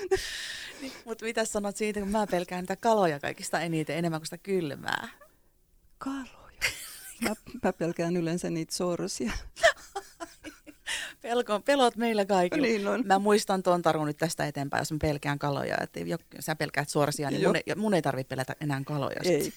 niin, 0.80 0.92
mutta 1.04 1.24
mitä 1.24 1.44
sanot 1.44 1.76
siitä, 1.76 2.00
kun 2.00 2.08
mä 2.08 2.26
pelkään 2.26 2.62
niitä 2.62 2.76
kaloja 2.76 3.20
kaikista 3.20 3.60
eniten, 3.60 3.96
enemmän 3.96 4.20
kuin 4.20 4.26
sitä 4.26 4.38
kylmää? 4.38 5.08
Kaloja? 5.98 6.60
Mä, 7.20 7.34
mä 7.62 7.72
pelkään 7.72 8.16
yleensä 8.16 8.50
niitä 8.50 8.74
sorsia. 8.74 9.32
Pelko, 11.22 11.60
pelot 11.60 11.96
meillä 11.96 12.24
kaikilla. 12.24 12.66
Niin 12.66 12.88
on. 12.88 13.02
Mä 13.06 13.18
muistan 13.18 13.62
tuon 13.62 13.82
tarun 13.82 14.06
nyt 14.06 14.16
tästä 14.16 14.46
eteenpäin, 14.46 14.80
jos 14.80 14.92
mä 14.92 14.98
pelkään 15.00 15.38
kaloja. 15.38 15.76
Että 15.80 16.00
jo, 16.00 16.18
sä 16.40 16.56
pelkäät 16.56 16.88
suorasia, 16.88 17.30
niin 17.30 17.46
mun, 17.46 17.56
ei- 17.56 17.74
mun 17.76 17.94
ei 17.94 18.02
tarvitse 18.02 18.28
pelätä 18.28 18.56
enää 18.60 18.82
kaloja. 18.84 19.20
Ei. 19.24 19.52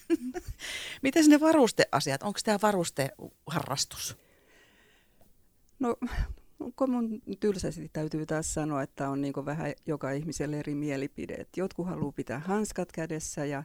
Miten 1.04 1.26
ne 1.30 1.40
varusteasiat? 1.40 2.24
Onko 2.24 2.40
tämä 2.44 2.58
varusteharrastus? 2.62 4.18
No, 5.80 5.96
kun 6.76 6.90
mun 6.90 7.22
tylsästi 7.40 7.90
täytyy 7.94 8.26
taas 8.26 8.54
sanoa, 8.54 8.82
että 8.82 9.10
on 9.10 9.22
niin 9.22 9.34
vähän 9.46 9.74
joka 9.86 10.12
ihmiselle 10.12 10.60
eri 10.60 10.76
mielipide. 10.76 11.34
Et 11.34 11.50
jotkut 11.58 11.88
haluaa 11.88 12.12
pitää 12.12 12.40
hanskat 12.40 12.92
kädessä 12.92 13.46
ja 13.46 13.64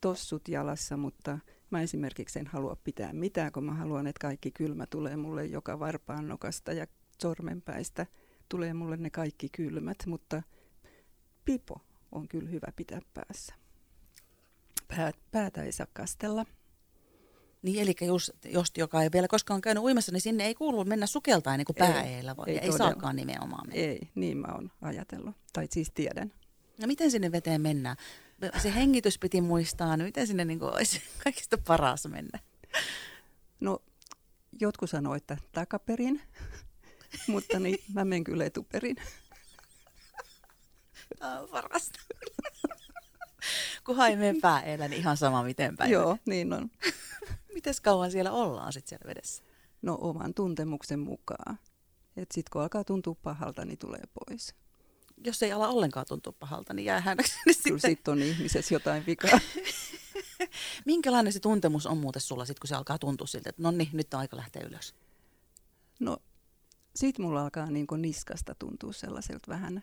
tossut 0.00 0.48
jalassa, 0.48 0.96
mutta 0.96 1.38
mä 1.70 1.82
esimerkiksi 1.82 2.38
en 2.38 2.46
halua 2.46 2.76
pitää 2.84 3.12
mitään, 3.12 3.52
kun 3.52 3.64
mä 3.64 3.74
haluan, 3.74 4.06
että 4.06 4.20
kaikki 4.20 4.50
kylmä 4.50 4.86
tulee 4.86 5.16
mulle 5.16 5.46
joka 5.46 5.78
varpaan 5.78 6.28
nokasta 6.28 6.72
ja 6.72 6.86
sormenpäistä. 7.22 8.06
Tulee 8.48 8.74
mulle 8.74 8.96
ne 8.96 9.10
kaikki 9.10 9.48
kylmät, 9.48 9.98
mutta 10.06 10.42
pipo 11.44 11.80
on 12.12 12.28
kyllä 12.28 12.48
hyvä 12.48 12.72
pitää 12.76 13.00
päässä. 13.14 13.54
Pää, 14.88 15.12
päätä 15.30 15.62
ei 15.62 15.72
saa 15.72 15.86
kastella. 15.92 16.46
Niin, 17.62 17.82
eli 17.82 17.94
just, 18.06 18.30
just 18.44 18.78
joka 18.78 19.02
ei 19.02 19.08
vielä 19.12 19.28
koskaan 19.28 19.60
käynyt 19.60 19.82
uimassa, 19.82 20.12
niin 20.12 20.20
sinne 20.20 20.46
ei 20.46 20.54
kuulu 20.54 20.84
mennä 20.84 21.06
sukeltain 21.06 21.58
niin 21.58 21.66
kuin 21.66 21.82
Ei, 21.82 21.92
pääeellä, 21.92 22.36
voi. 22.36 22.44
ei 22.48 22.58
Ei, 22.58 22.64
ei 22.64 22.78
saakaan 22.78 23.16
nimenomaan 23.16 23.66
mennä. 23.66 23.82
Ei, 23.82 24.00
niin 24.14 24.36
mä 24.38 24.48
oon 24.54 24.70
ajatellut. 24.82 25.36
Tai 25.52 25.66
siis 25.70 25.90
tiedän. 25.94 26.32
No 26.80 26.86
miten 26.86 27.10
sinne 27.10 27.32
veteen 27.32 27.60
mennään? 27.60 27.96
Se 28.62 28.74
hengitys 28.74 29.18
piti 29.18 29.40
muistaa, 29.40 29.96
niin 29.96 30.06
miten 30.06 30.26
sinne 30.26 30.44
niin 30.44 30.58
kuin 30.58 30.72
olisi 30.74 31.02
kaikista 31.24 31.58
paras 31.58 32.06
mennä? 32.08 32.38
No, 33.60 33.82
jotkut 34.60 34.90
sanoo, 34.90 35.14
että 35.14 35.36
takaperin, 35.52 36.20
mutta 37.26 37.58
niin, 37.58 37.78
mä 37.94 38.04
menen 38.04 38.24
kyllä 38.24 38.44
etuperin. 38.44 38.96
Tämä 41.18 41.40
on 41.40 41.48
parasta. 41.48 42.00
Kunhan 43.86 44.10
ei 44.10 44.16
mene 44.16 44.40
pääeellä, 44.40 44.88
niin 44.88 45.00
ihan 45.00 45.16
sama 45.16 45.42
miten 45.42 45.76
päin. 45.76 45.90
Joo, 45.90 46.18
niin 46.26 46.52
on. 46.52 46.70
Mites 47.54 47.80
kauan 47.80 48.10
siellä 48.10 48.32
ollaan 48.32 48.72
sitten 48.72 48.88
siellä 48.88 49.08
vedessä? 49.08 49.42
No 49.82 49.98
oman 50.00 50.34
tuntemuksen 50.34 50.98
mukaan. 50.98 51.58
Et 52.16 52.30
sit 52.32 52.48
kun 52.48 52.62
alkaa 52.62 52.84
tuntua 52.84 53.16
pahalta, 53.22 53.64
niin 53.64 53.78
tulee 53.78 54.02
pois. 54.14 54.54
Jos 55.24 55.42
ei 55.42 55.52
ala 55.52 55.68
ollenkaan 55.68 56.06
tuntua 56.08 56.32
pahalta, 56.32 56.74
niin 56.74 56.84
jää 56.84 57.00
häneksi. 57.00 57.32
Niin 57.46 57.56
Kyllä 57.64 57.78
sitten, 57.78 57.90
sit 57.90 58.08
on 58.08 58.22
ihmisessä 58.22 58.74
jotain 58.74 59.06
vikaa. 59.06 59.40
minkälainen 60.84 61.32
se 61.32 61.40
tuntemus 61.40 61.86
on 61.86 61.98
muuten 61.98 62.22
sulla 62.22 62.44
sit, 62.44 62.58
kun 62.58 62.68
se 62.68 62.74
alkaa 62.74 62.98
tuntua 62.98 63.26
siltä, 63.26 63.50
että 63.50 63.62
no 63.62 63.70
niin, 63.70 63.88
nyt 63.92 64.14
on 64.14 64.20
aika 64.20 64.36
lähteä 64.36 64.62
ylös? 64.62 64.94
No, 66.00 66.16
sit 66.96 67.18
mulla 67.18 67.42
alkaa 67.42 67.70
niin 67.70 67.86
niskasta 67.96 68.54
tuntua 68.54 68.92
sellaiselta 68.92 69.48
vähän 69.48 69.82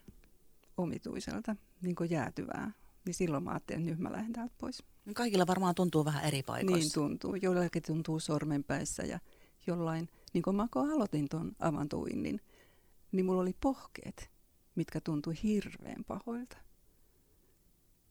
omituiselta, 0.77 1.55
niin 1.81 1.95
jäätyvää. 2.09 2.71
Niin 3.05 3.13
silloin 3.13 3.43
mä 3.43 3.51
ajattelin, 3.51 3.81
että 3.81 3.91
nyt 3.91 3.99
mä 3.99 4.11
lähden 4.11 4.33
täältä 4.33 4.55
pois. 4.57 4.83
Kaikilla 5.13 5.47
varmaan 5.47 5.75
tuntuu 5.75 6.05
vähän 6.05 6.23
eri 6.23 6.43
paikoissa. 6.43 6.77
Niin 6.77 6.91
tuntuu. 6.93 7.35
Joillakin 7.35 7.83
tuntuu 7.83 8.19
sormenpäissä 8.19 9.03
ja 9.03 9.19
jollain, 9.67 10.09
niin 10.33 10.41
kuin 10.41 10.55
mä 10.55 10.67
kun 10.73 10.91
aloitin 10.91 11.29
tuon 11.29 11.51
avantouinnin, 11.59 12.41
niin 13.11 13.25
mulla 13.25 13.41
oli 13.41 13.55
pohkeet, 13.61 14.31
mitkä 14.75 15.01
tuntui 15.01 15.33
hirveän 15.43 16.03
pahoilta. 16.07 16.57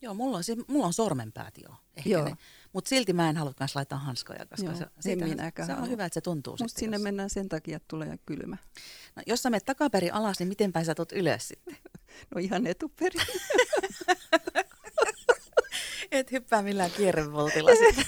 Joo, 0.05 0.15
mulla 0.15 0.37
on, 0.37 0.45
se, 0.45 0.57
mulla 0.69 0.87
on 0.87 0.93
sormenpäät. 0.93 1.55
Ehkä 1.97 2.11
Joo. 2.11 2.37
Mutta 2.73 2.89
silti 2.89 3.13
mä 3.13 3.29
en 3.31 3.37
halua 3.37 3.53
myös 3.61 3.77
laittaa 3.77 3.99
hanskoja, 3.99 4.47
koska 4.47 4.67
Joo, 4.67 4.75
se, 5.01 5.17
minäkään 5.17 5.67
se 5.67 5.73
on 5.73 5.79
halua. 5.79 5.91
hyvä, 5.91 6.05
että 6.05 6.15
se 6.15 6.21
tuntuu 6.21 6.57
sitten. 6.57 6.79
sinne 6.81 6.95
jos- 6.97 7.03
mennään 7.03 7.31
sen 7.31 7.49
takia, 7.49 7.77
että 7.77 7.89
tulee 7.89 8.19
kylmä. 8.27 8.57
No, 9.17 9.23
jos 9.27 9.43
sä 9.43 9.51
menet 9.51 9.65
takaperin 9.65 10.15
alas, 10.15 10.39
niin 10.39 10.49
miten 10.49 10.73
päin 10.73 10.87
sä 10.87 10.95
tulet 10.95 11.13
ylös 11.13 11.49
sitten? 11.49 11.77
No 12.35 12.39
ihan 12.41 12.67
etuperin. 12.67 13.21
Et 16.13 16.33
hyppää 16.33 16.63
millään 16.63 16.91
kierrevoltilla 16.91 17.71
sitten. 17.81 18.05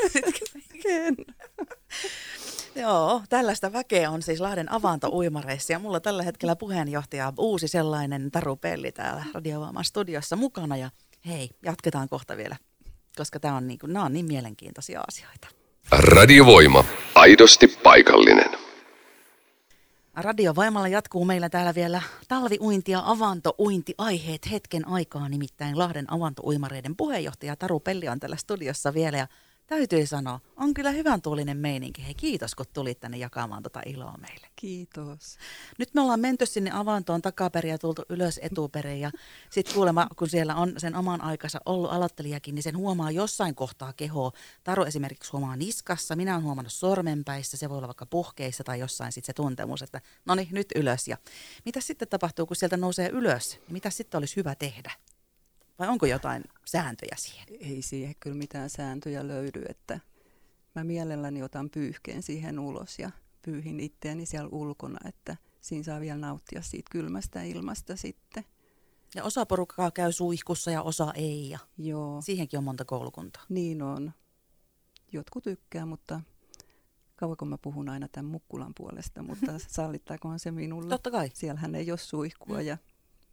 En. 0.84 1.16
Joo, 2.74 3.22
tällaista 3.28 3.72
väkeä 3.72 4.10
on 4.10 4.22
siis 4.22 4.40
Lahden 4.40 4.72
avantouimareissa 4.72 5.72
ja 5.72 5.78
mulla 5.78 6.00
tällä 6.00 6.22
hetkellä 6.22 6.56
puheenjohtaja 6.56 7.32
uusi 7.38 7.68
sellainen 7.68 8.30
Taru 8.30 8.56
Pelli 8.56 8.92
täällä 8.92 9.24
Radiovaaman 9.34 9.84
studiossa 9.84 10.36
mukana 10.36 10.76
ja 10.76 10.90
hei, 11.26 11.50
jatketaan 11.62 12.08
kohta 12.08 12.36
vielä, 12.36 12.56
koska 13.16 13.40
tää 13.40 13.54
on 13.54 13.66
niin, 13.66 13.78
kuin, 13.78 13.92
nämä 13.92 14.04
on 14.04 14.12
niin 14.12 14.26
mielenkiintoisia 14.26 15.02
asioita. 15.08 15.48
Radiovoima. 15.90 16.84
Aidosti 17.14 17.68
paikallinen. 17.68 18.50
Radiovoimalla 20.14 20.88
jatkuu 20.88 21.24
meillä 21.24 21.48
täällä 21.48 21.74
vielä 21.74 22.02
talviuinti 22.28 22.92
ja 22.92 23.02
avantouinti 23.04 23.94
aiheet 23.98 24.50
hetken 24.50 24.88
aikaa, 24.88 25.28
nimittäin 25.28 25.78
Lahden 25.78 26.12
avantouimareiden 26.12 26.96
puheenjohtaja 26.96 27.56
Taru 27.56 27.80
Pelli 27.80 28.08
on 28.08 28.20
täällä 28.20 28.36
studiossa 28.36 28.94
vielä 28.94 29.18
ja 29.18 29.26
täytyy 29.66 30.06
sanoa, 30.06 30.40
on 30.56 30.74
kyllä 30.74 30.90
hyvän 30.90 31.22
tuulinen 31.22 31.56
meininki. 31.56 32.04
Hei 32.06 32.14
kiitos, 32.14 32.54
kun 32.54 32.66
tulit 32.72 33.00
tänne 33.00 33.16
jakamaan 33.16 33.62
tota 33.62 33.80
iloa 33.86 34.14
meille. 34.20 34.46
Kiitos. 34.56 35.38
Nyt 35.78 35.94
me 35.94 36.00
ollaan 36.00 36.20
menty 36.20 36.46
sinne 36.46 36.70
avantoon 36.74 37.22
takaperin 37.22 37.70
ja 37.70 37.78
tultu 37.78 38.02
ylös 38.08 38.40
etuperin 38.42 39.00
ja 39.00 39.10
sitten 39.50 39.74
kuulemma, 39.74 40.06
kun 40.16 40.28
siellä 40.28 40.54
on 40.54 40.72
sen 40.78 40.96
oman 40.96 41.20
aikansa 41.20 41.60
ollut 41.66 41.92
aloittelijakin, 41.92 42.54
niin 42.54 42.62
sen 42.62 42.76
huomaa 42.76 43.10
jossain 43.10 43.54
kohtaa 43.54 43.92
kehoa. 43.92 44.32
Taru 44.64 44.82
esimerkiksi 44.82 45.32
huomaa 45.32 45.56
niskassa, 45.56 46.16
minä 46.16 46.34
olen 46.34 46.44
huomannut 46.44 46.72
sormenpäissä, 46.72 47.56
se 47.56 47.68
voi 47.68 47.76
olla 47.78 47.88
vaikka 47.88 48.06
puhkeissa 48.06 48.64
tai 48.64 48.80
jossain 48.80 49.12
sitten 49.12 49.26
se 49.26 49.32
tuntemus, 49.32 49.82
että 49.82 50.00
no 50.24 50.34
niin, 50.34 50.48
nyt 50.50 50.68
ylös. 50.74 51.08
Ja 51.08 51.16
mitä 51.64 51.80
sitten 51.80 52.08
tapahtuu, 52.08 52.46
kun 52.46 52.56
sieltä 52.56 52.76
nousee 52.76 53.08
ylös? 53.08 53.60
Mitä 53.70 53.90
sitten 53.90 54.18
olisi 54.18 54.36
hyvä 54.36 54.54
tehdä? 54.54 54.90
Vai 55.78 55.88
onko 55.88 56.06
jotain 56.06 56.44
sääntöjä 56.64 57.16
siihen? 57.18 57.46
Ei 57.60 57.82
siihen 57.82 58.14
kyllä 58.20 58.36
mitään 58.36 58.70
sääntöjä 58.70 59.28
löydy, 59.28 59.62
että 59.68 60.00
mä 60.74 60.84
mielelläni 60.84 61.42
otan 61.42 61.70
pyyhkeen 61.70 62.22
siihen 62.22 62.58
ulos 62.58 62.98
ja 62.98 63.10
pyyhin 63.42 63.80
itteeni 63.80 64.26
siellä 64.26 64.48
ulkona, 64.52 64.98
että 65.08 65.36
siinä 65.60 65.84
saa 65.84 66.00
vielä 66.00 66.18
nauttia 66.18 66.62
siitä 66.62 66.90
kylmästä 66.90 67.42
ilmasta 67.42 67.96
sitten. 67.96 68.44
Ja 69.14 69.24
osa 69.24 69.46
porukkaa 69.46 69.90
käy 69.90 70.12
suihkussa 70.12 70.70
ja 70.70 70.82
osa 70.82 71.12
ei 71.14 71.50
ja 71.50 71.58
Joo, 71.78 72.20
siihenkin 72.22 72.58
on 72.58 72.64
monta 72.64 72.84
koulukuntaa. 72.84 73.42
niin 73.48 73.82
on. 73.82 74.12
Jotkut 75.12 75.44
tykkää, 75.44 75.86
mutta 75.86 76.20
kauanko 77.16 77.44
mä 77.44 77.58
puhun 77.58 77.88
aina 77.88 78.08
tämän 78.08 78.30
Mukkulan 78.30 78.72
puolesta, 78.76 79.22
mutta 79.22 79.52
sallittaakohan 79.68 80.38
se 80.38 80.50
minulle? 80.50 80.88
Totta 80.88 81.10
kai. 81.10 81.30
Siellähän 81.34 81.74
ei 81.74 81.90
ole 81.90 81.98
suihkua 81.98 82.60
ja 82.62 82.78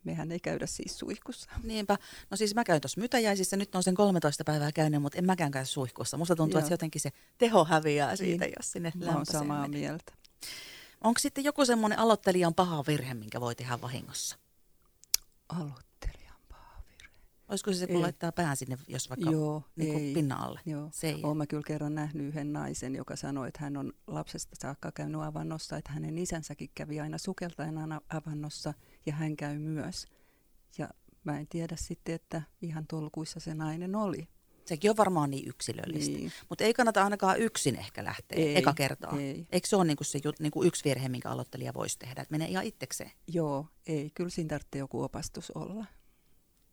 mehän 0.03 0.31
ei 0.31 0.39
käydä 0.39 0.65
siis 0.65 0.99
suihkussa. 0.99 1.49
Niinpä. 1.63 1.97
No 2.29 2.37
siis 2.37 2.55
mä 2.55 2.63
käyn 2.63 2.81
tuossa 2.81 3.01
mytäjäisissä, 3.01 3.57
nyt 3.57 3.75
on 3.75 3.83
sen 3.83 3.95
13 3.95 4.43
päivää 4.43 4.71
käynyt, 4.71 5.01
mutta 5.01 5.17
en 5.17 5.25
mäkään 5.25 5.51
käy 5.51 5.65
suihkussa. 5.65 6.17
Musta 6.17 6.35
tuntuu, 6.35 6.57
Joo. 6.57 6.59
että 6.65 6.73
jotenkin 6.73 7.01
se 7.01 7.09
teho 7.37 7.65
häviää 7.65 8.15
siitä, 8.15 8.45
Niin. 8.45 8.53
jos 8.59 8.71
sinne 8.71 8.91
Mä 8.95 9.15
oon 9.15 9.25
samaa 9.25 9.61
menee. 9.61 9.79
mieltä. 9.79 10.13
Onko 11.03 11.19
sitten 11.19 11.43
joku 11.43 11.65
semmoinen 11.65 11.99
aloittelijan 11.99 12.53
paha 12.53 12.83
virhe, 12.87 13.13
minkä 13.13 13.41
voi 13.41 13.55
tehdä 13.55 13.81
vahingossa? 13.81 14.37
Aloittelijan. 15.49 15.92
Olisiko 17.53 17.73
se 17.73 17.77
se, 17.77 17.87
kun 17.87 17.95
Ei. 17.95 18.01
laittaa 18.01 18.31
pään 18.31 18.57
sinne, 18.57 18.77
jos 18.87 19.09
vaikka 19.09 19.31
Joo, 19.31 19.63
niin 19.75 19.93
kuin 19.93 20.13
pinnan 20.13 20.39
alle? 20.39 20.59
Joo. 20.65 20.89
Se 20.93 21.09
ei. 21.09 21.19
Olen 21.23 21.37
mä 21.37 21.47
kyllä 21.47 21.63
kerran 21.67 21.95
nähnyt 21.95 22.27
yhden 22.27 22.53
naisen, 22.53 22.95
joka 22.95 23.15
sanoi, 23.15 23.47
että 23.47 23.59
hän 23.61 23.77
on 23.77 23.93
lapsesta 24.07 24.55
saakka 24.61 24.91
käynyt 24.91 25.21
avannossa, 25.21 25.77
että 25.77 25.91
hänen 25.91 26.17
isänsäkin 26.17 26.69
kävi 26.75 26.99
aina 26.99 27.17
sukeltajana 27.17 28.01
avannossa 28.09 28.73
ja 29.05 29.13
hän 29.13 29.35
käy 29.35 29.59
myös. 29.59 30.05
Ja 30.77 30.89
mä 31.23 31.39
en 31.39 31.47
tiedä 31.47 31.75
sitten, 31.75 32.15
että 32.15 32.41
ihan 32.61 32.87
tolkuissa 32.87 33.39
se 33.39 33.53
nainen 33.53 33.95
oli. 33.95 34.27
Sekin 34.65 34.89
on 34.91 34.97
varmaan 34.97 35.29
niin 35.29 35.47
yksilöllistä. 35.47 36.17
Niin. 36.17 36.31
Mutta 36.49 36.63
ei 36.63 36.73
kannata 36.73 37.03
ainakaan 37.03 37.39
yksin 37.39 37.75
ehkä 37.75 38.03
lähteä 38.03 38.37
Ei, 38.37 38.57
eka 38.57 38.73
kertaa. 38.73 39.19
ei. 39.19 39.47
Eikö 39.51 39.67
se 39.67 39.75
ole 39.75 39.85
niinku 39.85 40.03
se 40.03 40.19
jut, 40.23 40.39
niinku 40.39 40.63
yksi 40.63 40.83
virhe, 40.83 41.09
minkä 41.09 41.29
aloittelija 41.29 41.73
voisi 41.73 41.99
tehdä, 41.99 42.21
että 42.21 42.31
menee 42.31 42.47
ihan 42.47 42.65
itsekseen? 42.65 43.11
Joo, 43.27 43.67
ei. 43.87 44.11
Kyllä 44.13 44.29
siinä 44.29 44.49
tarvitsee 44.49 44.79
joku 44.79 45.03
opastus 45.03 45.51
olla. 45.51 45.85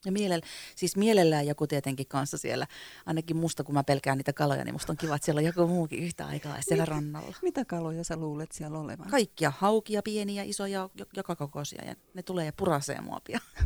Ja 0.05 0.13
mielellä, 0.13 0.47
siis 0.77 0.97
mielellään 0.97 1.47
joku 1.47 1.67
tietenkin 1.67 2.07
kanssa 2.07 2.39
siellä, 2.39 2.67
ainakin 3.07 3.37
musta 3.37 3.65
kun 3.65 3.75
mä 3.75 3.85
pelkään 3.85 4.19
niitä 4.19 4.33
kaloja, 4.33 4.65
niin 4.65 4.75
musta 4.75 4.93
on 4.93 4.97
kiva, 4.97 5.15
että 5.17 5.25
siellä 5.25 5.39
on 5.39 5.45
joku 5.45 5.67
muukin 5.67 5.99
yhtä 5.99 6.27
aikaa 6.27 6.57
siellä 6.63 6.85
rannalla. 6.85 7.37
Mitä 7.43 7.65
kaloja 7.65 8.05
sä 8.05 8.17
luulet 8.17 8.53
siellä 8.53 8.79
olevan? 8.79 9.09
Kaikkia, 9.11 9.53
haukia, 9.59 10.03
pieniä, 10.03 10.43
isoja, 10.43 10.89
jo- 10.95 11.07
joka 11.17 11.37
kokoisia 11.37 11.85
ja 11.85 11.95
ne 12.15 12.23
tulee 12.23 12.47
ja 12.47 12.53
purasee 12.53 13.01
mua 13.01 13.21
pian. 13.27 13.41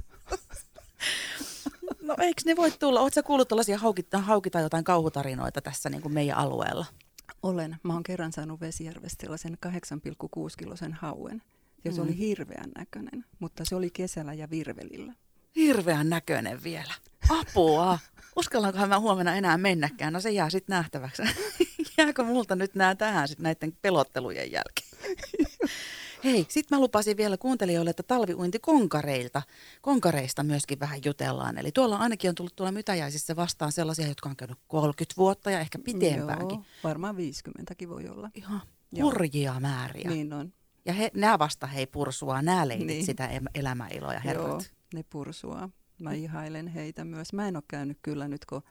No 2.02 2.14
eikö 2.20 2.42
ne 2.44 2.56
voi 2.56 2.70
tulla? 2.70 3.00
Oletko 3.00 3.14
sä 3.14 3.22
kuullut 3.22 3.48
tällaisia 3.48 3.78
haukita, 3.78 4.18
haukita 4.18 4.60
jotain 4.60 4.84
kauhutarinoita 4.84 5.60
tässä 5.60 5.90
niin 5.90 6.02
kuin 6.02 6.14
meidän 6.14 6.36
alueella? 6.38 6.86
Olen. 7.42 7.76
Mä 7.82 7.92
oon 7.92 8.02
kerran 8.02 8.32
saanut 8.32 8.60
Vesijärvestä 8.60 9.20
sellaisen 9.20 9.58
8,6 9.66 9.70
kilosen 10.58 10.92
hauen. 10.92 11.42
Ja 11.84 11.92
se 11.92 12.00
Mm. 12.00 12.06
oli 12.08 12.18
hirveän 12.18 12.70
näköinen, 12.76 13.24
mutta 13.38 13.64
se 13.64 13.74
oli 13.76 13.90
kesällä 13.90 14.34
ja 14.34 14.50
virvelillä. 14.50 15.12
Hirveän 15.56 16.08
näköinen 16.11 16.62
vielä. 16.64 16.94
Apua! 17.28 17.99
Uskallankohan 18.37 18.88
mä 18.88 19.00
huomenna 19.00 19.34
enää 19.37 19.58
mennäkään? 19.58 20.12
No 20.12 20.20
se 20.20 20.30
jää 20.30 20.50
sitten 20.50 20.75
nähtäväksi. 20.75 21.23
Jääkö 21.99 22.23
multa 22.25 22.56
nyt 22.56 22.75
nämä 22.75 22.94
tähän 22.94 23.28
sitten 23.28 23.42
näiden 23.44 23.73
pelottelujen 23.82 24.52
jälkeen? 24.52 25.18
Hei, 26.25 26.46
sit 26.49 26.70
mä 26.70 26.80
lupasin 26.80 27.16
vielä 27.16 27.37
kuuntelijoille, 27.37 27.90
että 27.90 28.02
talviuinti 28.02 28.58
konkareilta, 28.58 29.42
konkareista 29.82 30.42
myöskin 30.42 30.80
vähän 30.80 31.00
jutellaan. 31.04 31.58
Eli 31.58 31.73
tuolla 31.73 31.96
ainakin 31.96 32.28
on 32.28 32.34
tullut 32.34 32.56
tuolla 32.56 32.73
mytäjäisissä 32.73 33.37
vastaan 33.37 33.73
sellaisia, 33.73 34.08
jotka 34.08 34.28
on 34.28 34.37
käynyt 34.37 34.58
30 34.68 35.14
vuotta 35.16 35.50
ja 35.50 35.61
ehkä 35.61 35.78
pitempäänkin. 35.78 36.56
Joo, 36.58 36.64
varmaan 36.84 37.16
50kin 37.16 37.88
voi 37.88 38.08
olla. 38.08 38.30
Ihan 38.34 38.61
Joo. 38.92 39.04
hurjia 39.06 39.61
määriä. 39.61 40.11
Niin 40.11 40.32
on. 40.32 40.52
Ja 40.84 40.92
he, 40.92 41.11
nämä 41.14 41.38
vasta 41.38 41.66
hei 41.66 41.87
pursua, 41.87 42.42
nämä 42.42 42.68
leidit 42.68 42.87
Niin. 42.87 43.06
sitä 43.06 43.26
em- 43.38 43.50
elämäiloa 43.54 44.14
ja 44.14 44.20
herrat. 44.20 44.46
Joo, 44.49 44.61
ne 44.94 45.02
pursua. 45.10 45.68
Mä 45.98 46.12
ihailen 46.12 46.68
heitä 46.68 47.04
myös. 47.04 47.32
Mä 47.32 47.48
en 47.48 47.56
ole 47.56 47.64
käynyt 47.68 47.98
kyllä 48.02 48.28
nyt 48.28 48.44
kun 48.44 48.62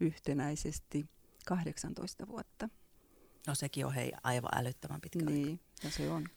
yhtenäisesti 0.00 1.06
18 1.46 2.28
vuotta. 2.28 2.68
No 3.46 3.54
sekin 3.54 3.86
on 3.86 3.94
hei 3.94 4.12
aivan 4.22 4.50
älyttömän 4.58 5.00
pitkä 5.00 5.18
aika. 5.18 5.30
Niin, 5.30 5.60
ja 5.84 5.90
se 5.90 6.10
on. 6.10 6.28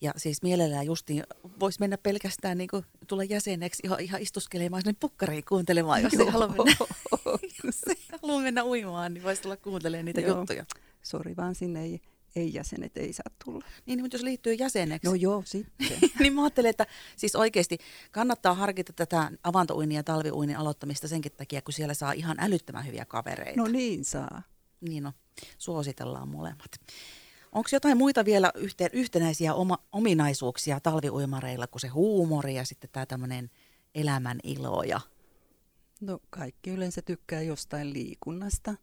Ja 0.00 0.12
siis 0.16 0.42
mielellään 0.42 0.86
justiin 0.86 1.24
voisi 1.60 1.80
mennä 1.80 1.98
pelkästään 1.98 2.58
niin 2.58 2.68
kuin, 2.68 2.84
tulla 3.06 3.24
jäseneksi 3.24 3.82
ihan, 3.84 4.00
ihan 4.00 4.22
istuskelemaan 4.22 4.82
sinne 4.82 4.96
pukkariin 5.00 5.44
kuuntelemaan, 5.48 6.02
jos 6.02 6.14
ei 6.14 6.26
halua 6.26 6.48
mennä, 6.48 6.76
jos 7.64 7.80
ei 7.88 8.18
halua 8.22 8.40
mennä 8.40 8.64
uimaan, 8.64 9.14
niin 9.14 9.24
voisi 9.24 9.42
tulla 9.42 9.56
kuuntelemaan 9.56 10.04
niitä 10.04 10.20
Joo. 10.20 10.38
juttuja. 10.38 10.64
Sori 11.02 11.36
vaan 11.36 11.54
sinne 11.54 11.82
ei, 11.82 12.00
ei 12.36 12.54
jäsenet 12.54 12.96
ei 12.96 13.12
saa 13.12 13.30
tulla. 13.44 13.64
Niin, 13.86 14.00
mutta 14.00 14.14
jos 14.14 14.22
liittyy 14.22 14.52
jäseneksi, 14.52 15.08
No 15.08 15.14
joo, 15.14 15.42
sitten. 15.46 15.98
niin 16.20 16.32
mä 16.32 16.42
ajattelen, 16.42 16.70
että 16.70 16.86
siis 17.16 17.36
oikeasti 17.36 17.78
kannattaa 18.10 18.54
harkita 18.54 18.92
tätä 18.92 19.30
avantouinnin 19.44 19.96
ja 19.96 20.02
talviuinnin 20.02 20.56
aloittamista 20.56 21.08
senkin 21.08 21.32
takia, 21.32 21.62
kun 21.62 21.72
siellä 21.72 21.94
saa 21.94 22.12
ihan 22.12 22.36
älyttömän 22.40 22.86
hyviä 22.86 23.04
kavereita. 23.04 23.60
No 23.60 23.68
niin 23.68 24.04
saa. 24.04 24.42
Niin 24.80 25.02
no, 25.02 25.12
suositellaan 25.58 26.28
molemmat. 26.28 26.70
Onko 27.52 27.68
jotain 27.72 27.96
muita 27.96 28.24
vielä 28.24 28.52
yhte, 28.54 28.90
yhtenäisiä 28.92 29.54
oma, 29.54 29.78
ominaisuuksia 29.92 30.80
talviuimareilla 30.80 31.66
kuin 31.66 31.80
se 31.80 31.88
huumori 31.88 32.54
ja 32.54 32.64
sitten 32.64 32.90
tämä 32.92 33.06
tämmöinen 33.06 33.50
elämän 33.94 34.38
ilo 34.44 34.82
ja 34.82 35.00
No 36.00 36.18
kaikki 36.30 36.70
yleensä 36.70 37.02
tykkää 37.02 37.42
jostain 37.42 37.92
liikunnasta. 37.92 38.74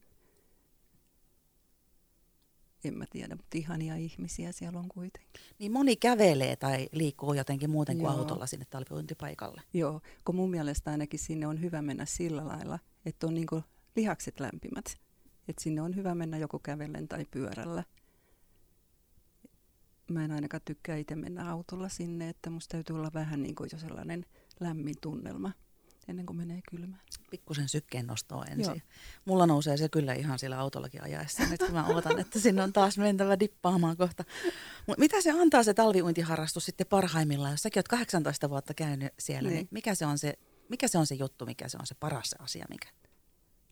En 2.84 2.98
mä 2.98 3.06
tiedä, 3.10 3.36
mutta 3.36 3.58
ihania 3.58 3.96
ihmisiä 3.96 4.52
siellä 4.52 4.80
on 4.80 4.88
kuitenkin. 4.88 5.42
niin 5.60 5.72
moni 5.72 5.96
kävelee 5.96 6.56
tai 6.56 6.90
liikkuu 6.92 7.34
jotenkin 7.34 7.70
muuten 7.70 7.98
kuin 7.98 8.06
Joo. 8.12 8.18
autolla 8.20 8.48
sinne 8.48 8.66
talviuintipaikalle. 8.70 9.62
Joo, 9.74 10.02
kun 10.26 10.36
mun 10.36 10.50
mielestä 10.50 10.92
ainakin 10.92 11.20
sinne 11.20 11.48
on 11.48 11.62
hyvä 11.62 11.82
mennä 11.82 12.06
sillä 12.06 12.48
lailla, 12.48 12.80
että 13.06 13.28
on 13.28 13.34
niinku 13.34 13.64
lihakset 13.96 14.40
lämpimät. 14.40 14.98
Että 15.48 15.64
sinne 15.64 15.82
on 15.82 15.96
hyvä 15.96 16.16
mennä 16.16 16.38
joko 16.38 16.60
kävellen 16.60 17.08
tai 17.08 17.26
pyörällä. 17.32 17.84
Mä 20.12 20.26
en 20.26 20.32
ainakaan 20.32 20.62
tykkää 20.66 20.98
itse 20.98 21.16
mennä 21.16 21.52
autolla 21.52 21.90
sinne, 21.90 22.30
että 22.30 22.50
musta 22.50 22.72
täytyy 22.72 22.96
olla 22.96 23.12
vähän 23.14 23.44
niin 23.44 23.56
kuin 23.56 23.70
jo 23.74 23.80
sellainen 23.80 24.26
lämmin 24.60 24.96
tunnelma 25.02 25.52
ennen 26.08 26.26
kuin 26.26 26.38
menee 26.38 26.62
kylmään. 26.70 27.02
Pikkusen 27.30 27.70
sykkeen 27.70 28.08
nostoa 28.08 28.46
ensin. 28.46 28.66
Joo. 28.66 28.76
Mulla 29.26 29.46
nousee 29.46 29.78
se 29.78 29.90
kyllä 29.90 30.14
ihan 30.14 30.40
sillä 30.40 30.60
autollakin 30.60 31.04
ajaessa, 31.04 31.46
nyt 31.46 31.60
kun 31.60 31.72
mä 31.72 31.86
odotan, 31.88 32.20
että 32.20 32.40
sinne 32.40 32.64
on 32.64 32.74
taas 32.74 32.98
mentävä 32.98 33.40
dippaamaan 33.40 33.98
kohta. 33.98 34.24
Mut 34.88 34.98
mitä 34.98 35.22
se 35.22 35.32
antaa 35.32 35.64
se 35.64 35.74
talviuintiharrastus 35.74 36.66
sitten 36.66 36.88
parhaimmillaan, 36.88 37.54
jos 37.54 37.62
säkin 37.62 37.80
oot 37.80 37.88
18 37.88 38.50
vuotta 38.50 38.74
käynyt 38.74 39.14
siellä, 39.20 39.50
niin, 39.50 39.56
Niin. 39.56 39.68
mikä, 39.72 39.96
se 39.96 40.06
on 40.06 40.18
se, 40.18 40.34
mikä 40.70 40.88
se 40.88 40.98
on 40.98 41.08
se 41.08 41.16
juttu, 41.16 41.46
mikä 41.46 41.70
se 41.70 41.78
on 41.80 41.88
se 41.88 41.96
paras 41.96 42.30
se 42.30 42.36
asia, 42.40 42.66
mikä? 42.70 42.90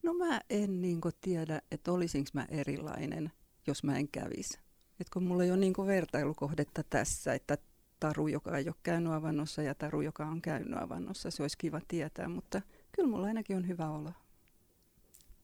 No 0.04 0.14
mä 0.14 0.42
en 0.50 0.82
niin 0.82 1.02
tiedä, 1.22 1.62
että 1.72 1.92
olisinko 1.92 2.30
mä 2.34 2.46
erilainen, 2.50 3.32
jos 3.68 3.84
mä 3.84 3.98
en 3.98 4.08
kävisi. 4.08 4.60
Et 5.00 5.10
kun 5.10 5.24
mulla 5.24 5.44
ei 5.44 5.52
ole 5.52 5.60
niin 5.60 5.74
vertailukohdetta 5.88 6.84
tässä, 6.84 7.34
että 7.34 7.58
Taru, 8.02 8.28
joka 8.28 8.58
ei 8.58 8.68
ole 8.68 8.76
käynyt 8.84 9.14
avannossa 9.14 9.62
ja 9.62 9.76
Taru, 9.76 10.02
joka 10.02 10.26
on 10.26 10.42
käynyt 10.42 10.82
avannossa, 10.82 11.32
se 11.32 11.42
olisi 11.42 11.58
kiva 11.58 11.82
tietää, 11.88 12.28
mutta 12.28 12.62
kyllä 12.92 13.10
mulla 13.10 13.28
ainakin 13.28 13.58
on 13.58 13.68
hyvä 13.68 13.90
olla. 13.90 14.14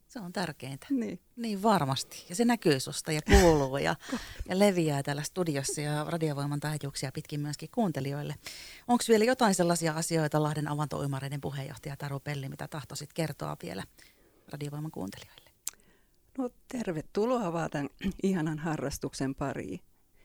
Se 0.08 0.20
on 0.20 0.34
tärkeintä. 0.34 0.88
Niin. 0.90 1.20
Niin 1.36 1.64
varmasti. 1.64 2.26
Ja 2.30 2.36
se 2.36 2.46
näkyy 2.46 2.80
susta 2.80 3.12
ja 3.12 3.22
kuuluu 3.22 3.78
ja, 3.78 3.96
ja 4.50 4.60
leviää 4.60 5.04
täällä 5.04 5.24
studiossa 5.24 5.82
ja 5.82 6.06
radiovoiman 6.10 6.60
taajuuksia 6.60 7.12
pitkin 7.12 7.40
myöskin 7.40 7.70
kuuntelijoille. 7.74 8.36
Onko 8.88 9.04
vielä 9.08 9.26
jotain 9.26 9.56
sellaisia 9.56 9.94
asioita 9.94 10.44
Lahden 10.44 10.68
avantouimareiden 10.68 11.42
puheenjohtaja 11.42 11.98
Taru 11.98 12.20
Pelli, 12.20 12.50
mitä 12.50 12.68
tahtoisit 12.68 13.14
kertoa 13.14 13.58
vielä 13.64 13.84
radiovoiman 14.50 14.92
kuuntelijoille? 14.92 15.52
No 16.38 16.50
tervetuloa 16.68 17.54
vaan 17.54 17.70
tämän 17.70 17.90
ihanan 18.24 18.60
harrastuksen 18.60 19.36
pariin. 19.36 19.80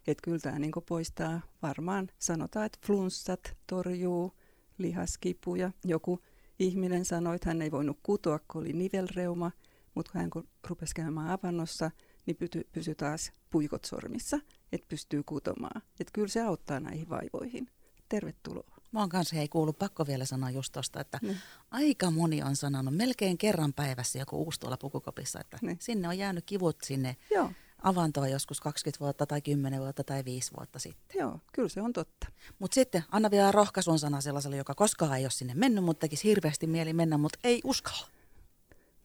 Että 0.07 0.23
kyllä 0.23 0.38
tämä 0.38 0.59
niinku 0.59 0.81
poistaa 0.81 1.41
varmaan, 1.62 2.09
sanotaan, 2.19 2.67
että 2.67 2.79
flunssat 2.87 3.57
torjuu, 3.67 4.33
lihaskipuja. 4.79 5.71
Joku 5.85 6.21
ihminen 6.59 7.05
sanoi, 7.05 7.37
että 7.37 7.51
hän 7.51 7.62
ei 7.62 7.71
voinut 7.71 7.99
kutoa, 8.03 8.38
kun 8.38 8.61
oli 8.61 8.73
nivelreuma, 8.73 9.51
mutta 9.95 10.12
kun 10.12 10.21
hän 10.21 10.31
kun 10.31 10.49
rupesi 10.69 10.95
käymään 10.95 11.31
avannossa, 11.31 11.91
niin 12.27 12.37
pysy, 12.37 12.69
pysy 12.73 12.95
taas 12.95 13.33
puikot 13.51 13.85
sormissa, 13.85 14.38
että 14.73 14.87
pystyy 14.88 15.23
kutomaan. 15.23 15.83
Että 16.01 16.11
kyllä 16.12 16.29
se 16.29 16.43
auttaa 16.43 16.81
näihin 16.81 17.09
vaivoihin. 17.09 17.71
Tervetuloa. 18.09 18.77
Mä 18.93 19.01
oon 19.01 19.09
kanssa, 19.09 19.37
hei 19.37 19.49
kuullut, 19.49 19.79
pakko 19.79 20.07
vielä 20.07 20.25
sanoa 20.25 20.51
just 20.51 20.73
tosta, 20.73 21.01
että 21.01 21.19
Niin. 21.23 21.37
aika 21.71 22.11
moni 22.11 22.43
on 22.43 22.57
sanonut 22.57 22.97
melkein 22.97 23.38
kerran 23.38 23.73
päivässä 23.73 24.19
joku 24.19 24.37
uusi 24.37 24.61
tuolla 24.61 24.77
pukukopissa, 24.77 25.41
että 25.41 25.59
Niin. 25.62 25.77
sinne 25.81 26.09
on 26.09 26.19
jäänyt 26.19 26.45
kivut 26.47 26.77
sinne 26.85 27.17
Joo, 27.31 27.51
avantoon 27.83 28.31
joskus 28.31 28.61
20 28.61 29.01
vuotta 29.01 29.27
tai 29.27 29.42
10 29.42 29.81
vuotta 29.81 30.05
tai 30.05 30.25
5 30.25 30.51
vuotta 30.57 30.79
sitten. 30.79 31.18
joo, 31.18 31.40
kyllä 31.53 31.68
se 31.68 31.83
on 31.83 31.92
totta. 31.92 32.27
Mutta 32.59 32.75
sitten 32.75 33.05
anna 33.11 33.31
vielä 33.31 33.53
rohkaisun 33.53 33.99
sana 33.99 34.21
sellaiselle, 34.21 34.57
joka 34.57 34.75
koskaan 34.75 35.18
ei 35.18 35.25
ole 35.25 35.31
sinne 35.31 35.55
mennyt, 35.55 35.85
mutta 35.85 36.01
tekisi 36.01 36.29
hirveästi 36.29 36.66
mieli 36.66 36.92
mennä, 36.92 37.18
mutta 37.18 37.38
ei 37.45 37.61
uskalla. 37.64 38.07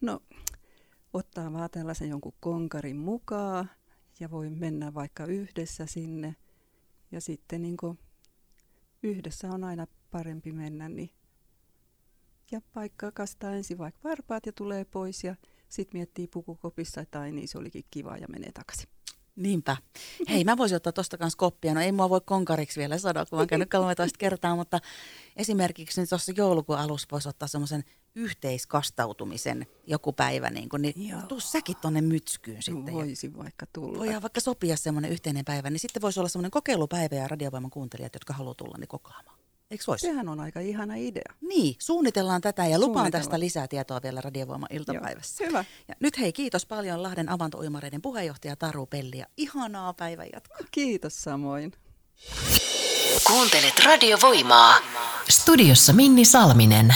No, 0.02 0.22
ottaa 1.14 1.54
vaan 1.54 1.70
tällaisen 1.70 2.10
jonkun 2.10 2.34
konkarin 2.40 2.98
mukaan 2.98 3.70
ja 4.20 4.32
voi 4.32 4.50
mennä 4.50 4.94
vaikka 4.94 5.26
yhdessä 5.26 5.86
sinne. 5.86 6.36
Ja 7.12 7.22
sitten 7.22 7.62
niin 7.62 7.78
yhdessä 9.04 9.50
on 9.50 9.64
aina 9.64 9.88
parempi 10.12 10.52
mennä, 10.52 10.90
niin 10.90 11.10
ja 12.52 12.62
paikka 12.74 13.12
kastaa 13.12 13.52
ensin 13.52 13.78
vaikka 13.78 14.10
varpaat 14.10 14.46
ja 14.46 14.52
tulee 14.52 14.86
pois 14.86 15.24
ja 15.24 15.36
sitten 15.70 15.98
miettii 15.98 16.28
pukukopissa, 16.28 17.02
että 17.02 17.20
ai 17.20 17.32
niin 17.32 17.48
se 17.48 17.58
olikin 17.58 17.86
kiva 17.92 18.18
ja 18.18 18.28
menee 18.28 18.52
takaisin. 18.52 18.90
Niinpä. 19.36 19.78
Hei, 20.30 20.44
mä 20.44 20.58
voisin 20.58 20.76
ottaa 20.76 20.94
tosta 20.94 21.18
kanssa 21.18 21.38
koppia. 21.38 21.74
No 21.74 21.82
ei 21.82 21.92
mua 21.92 22.10
voi 22.10 22.22
konkariksi 22.26 22.80
vielä 22.80 22.98
sanoa, 22.98 23.26
kun 23.26 23.38
mä 23.38 23.42
oon 23.42 23.48
käynyt 23.48 23.70
13 23.70 24.18
kertaa, 24.18 24.56
mutta 24.56 24.80
esimerkiksi 25.36 26.02
nyt 26.02 26.10
tuossa 26.10 26.32
joulukuun 26.36 26.80
alussa 26.80 27.08
voisi 27.12 27.30
ottaa 27.30 27.48
semmoisen 27.48 27.84
yhteiskastautumisen 28.16 29.68
joku 29.88 30.14
päivä, 30.14 30.50
niin, 30.50 30.70
kun, 30.70 30.82
niin 30.82 31.10
Joo. 31.10 31.22
tuu 31.22 31.40
säkin 31.40 31.76
tonne 31.82 32.02
mytskyyn 32.02 32.64
sitten. 32.64 32.86
No, 32.86 32.94
voisin 32.94 33.38
vaikka 33.38 33.66
tulla. 33.74 34.00
Voidaan 34.00 34.22
vaikka 34.22 34.40
sopia 34.40 34.78
semmoinen 34.78 35.12
yhteinen 35.12 35.46
päivä, 35.46 35.70
niin 35.70 35.80
sitten 35.80 36.02
voisi 36.02 36.20
olla 36.20 36.30
semmoinen 36.30 36.52
kokeilupäivä 36.52 37.16
ja 37.16 37.28
radiovoiman 37.28 37.72
kuuntelijat, 37.72 38.16
jotka 38.16 38.34
haluaa 38.34 38.56
tulla, 38.56 38.78
niin 38.78 38.88
kokoamaan. 38.88 39.40
Eikö 39.72 39.84
voisi? 39.88 40.08
Sehän 40.08 40.30
on 40.30 40.40
aika 40.40 40.60
ihana 40.60 40.96
idea. 40.96 41.34
Niin, 41.42 41.76
suunnitellaan 41.80 42.42
tätä 42.42 42.66
ja 42.66 42.80
lupaan 42.80 43.12
tästä 43.12 43.40
lisää 43.40 43.68
tietoa 43.68 44.02
vielä 44.04 44.22
radiovoiman 44.22 44.70
iltapäivässä. 44.72 45.44
Joo, 45.44 45.50
hyvä. 45.50 45.66
Ja 45.88 45.96
nyt 46.00 46.20
hei, 46.20 46.34
kiitos 46.34 46.66
paljon 46.66 47.04
Lahden 47.04 47.30
avantouimareiden 47.30 48.02
puheenjohtaja 48.02 48.56
Taru 48.56 48.86
Pelli 48.86 49.18
ja 49.18 49.26
ihanaa 49.38 49.94
päivän 49.94 50.28
jatkoa. 50.34 50.58
Kiitos 50.72 51.24
samoin. 51.24 51.72
Kuuntelet 53.28 53.80
radiovoimaa. 53.86 54.76
Studiossa 55.30 55.94
Minni 55.94 56.26
Salminen. 56.26 56.96